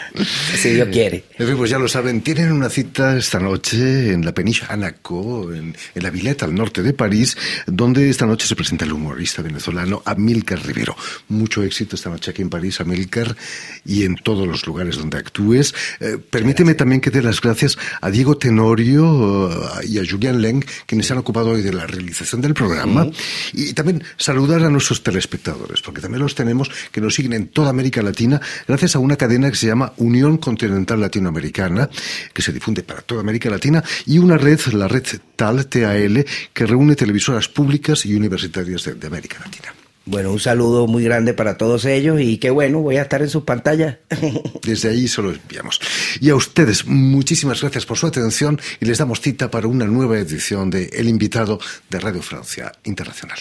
si 0.56 0.70
Dios 0.70 0.88
quiere. 0.90 1.24
pues 1.36 1.70
ya 1.70 1.78
lo 1.78 1.88
saben, 1.88 2.22
tienen 2.22 2.52
una 2.52 2.70
cita 2.70 3.16
esta 3.16 3.38
noche 3.38 4.12
en 4.12 4.24
la 4.24 4.32
peninsula 4.32 4.72
Anaco, 4.72 5.52
en, 5.52 5.76
la 5.94 6.10
Vileta, 6.10 6.44
al 6.44 6.54
norte 6.54 6.82
de 6.82 6.92
París, 6.92 7.36
donde 7.66 8.08
esta 8.08 8.26
noche 8.26 8.46
se 8.46 8.56
presenta 8.56 8.84
el 8.84 8.92
humorista 8.92 9.42
venezolano 9.42 10.02
Amílcar 10.04 10.64
Rivero. 10.64 10.96
Mucho 11.28 11.62
éxito 11.62 11.96
esta 11.96 12.10
noche 12.10 12.30
aquí 12.30 12.42
en 12.42 12.50
París, 12.50 12.80
Amílcar, 12.80 13.36
y 13.84 14.04
en 14.04 14.14
todos 14.14 14.46
los 14.46 14.66
lugares 14.66 14.96
donde 14.96 15.18
actúes. 15.18 15.74
Eh, 16.00 16.18
permíteme 16.30 16.74
también 16.74 17.00
que 17.00 17.10
dé 17.10 17.22
las 17.22 17.40
gracias 17.40 17.76
a 18.00 18.10
Diego 18.10 18.38
Tenorio 18.38 19.50
y 19.82 19.98
a 19.98 20.02
Julián 20.08 20.40
Leng, 20.40 20.64
quienes 20.86 21.10
han 21.10 21.18
ocupado 21.18 21.50
hoy 21.50 21.62
de 21.62 21.72
la 21.72 21.86
realización 21.86 22.40
del 22.40 22.54
programa. 22.54 23.10
Y 23.52 23.72
también 23.72 24.02
saludar 24.16 24.62
a 24.62 24.70
nuestros 24.70 25.02
telespectadores, 25.02 25.82
porque 25.82 26.00
también 26.00 26.22
los 26.22 26.34
tenemos 26.34 26.70
que 26.90 27.00
nos 27.00 27.14
siguen 27.14 27.32
en 27.32 27.48
toda 27.48 27.70
América 27.70 28.02
Latina 28.02 28.40
gracias 28.66 28.96
a 28.96 28.98
una 28.98 29.16
cadena 29.16 29.50
que 29.50 29.56
se 29.56 29.66
llama 29.66 29.92
Unión 29.98 30.38
Continental 30.38 31.00
Latinoamericana, 31.00 31.88
que 32.32 32.42
se 32.42 32.52
difunde 32.52 32.82
para 32.82 33.02
toda 33.02 33.20
América 33.20 33.50
Latina, 33.50 33.82
y 34.06 34.18
una 34.18 34.36
red, 34.36 34.60
la 34.72 34.88
red 34.88 35.04
TAL, 35.36 35.66
TAL, 35.66 36.24
que 36.52 36.66
reúne 36.66 36.96
televisoras 36.96 37.48
públicas 37.48 38.04
y 38.06 38.14
universitarias 38.14 38.84
de, 38.84 39.06
América 39.06 39.38
Latina. 39.44 39.85
Bueno, 40.06 40.30
un 40.30 40.38
saludo 40.38 40.86
muy 40.86 41.02
grande 41.02 41.34
para 41.34 41.58
todos 41.58 41.84
ellos 41.84 42.20
y 42.20 42.38
qué 42.38 42.50
bueno, 42.50 42.78
voy 42.78 42.96
a 42.96 43.02
estar 43.02 43.22
en 43.22 43.28
sus 43.28 43.42
pantallas. 43.42 43.96
Desde 44.62 44.90
ahí 44.90 45.08
solo 45.08 45.32
enviamos. 45.32 45.80
Y 46.20 46.30
a 46.30 46.36
ustedes, 46.36 46.86
muchísimas 46.86 47.60
gracias 47.60 47.86
por 47.86 47.98
su 47.98 48.06
atención 48.06 48.60
y 48.80 48.86
les 48.86 48.98
damos 48.98 49.20
cita 49.20 49.50
para 49.50 49.66
una 49.66 49.86
nueva 49.86 50.16
edición 50.16 50.70
de 50.70 50.84
El 50.92 51.08
invitado 51.08 51.58
de 51.90 51.98
Radio 51.98 52.22
Francia 52.22 52.70
Internacional. 52.84 53.38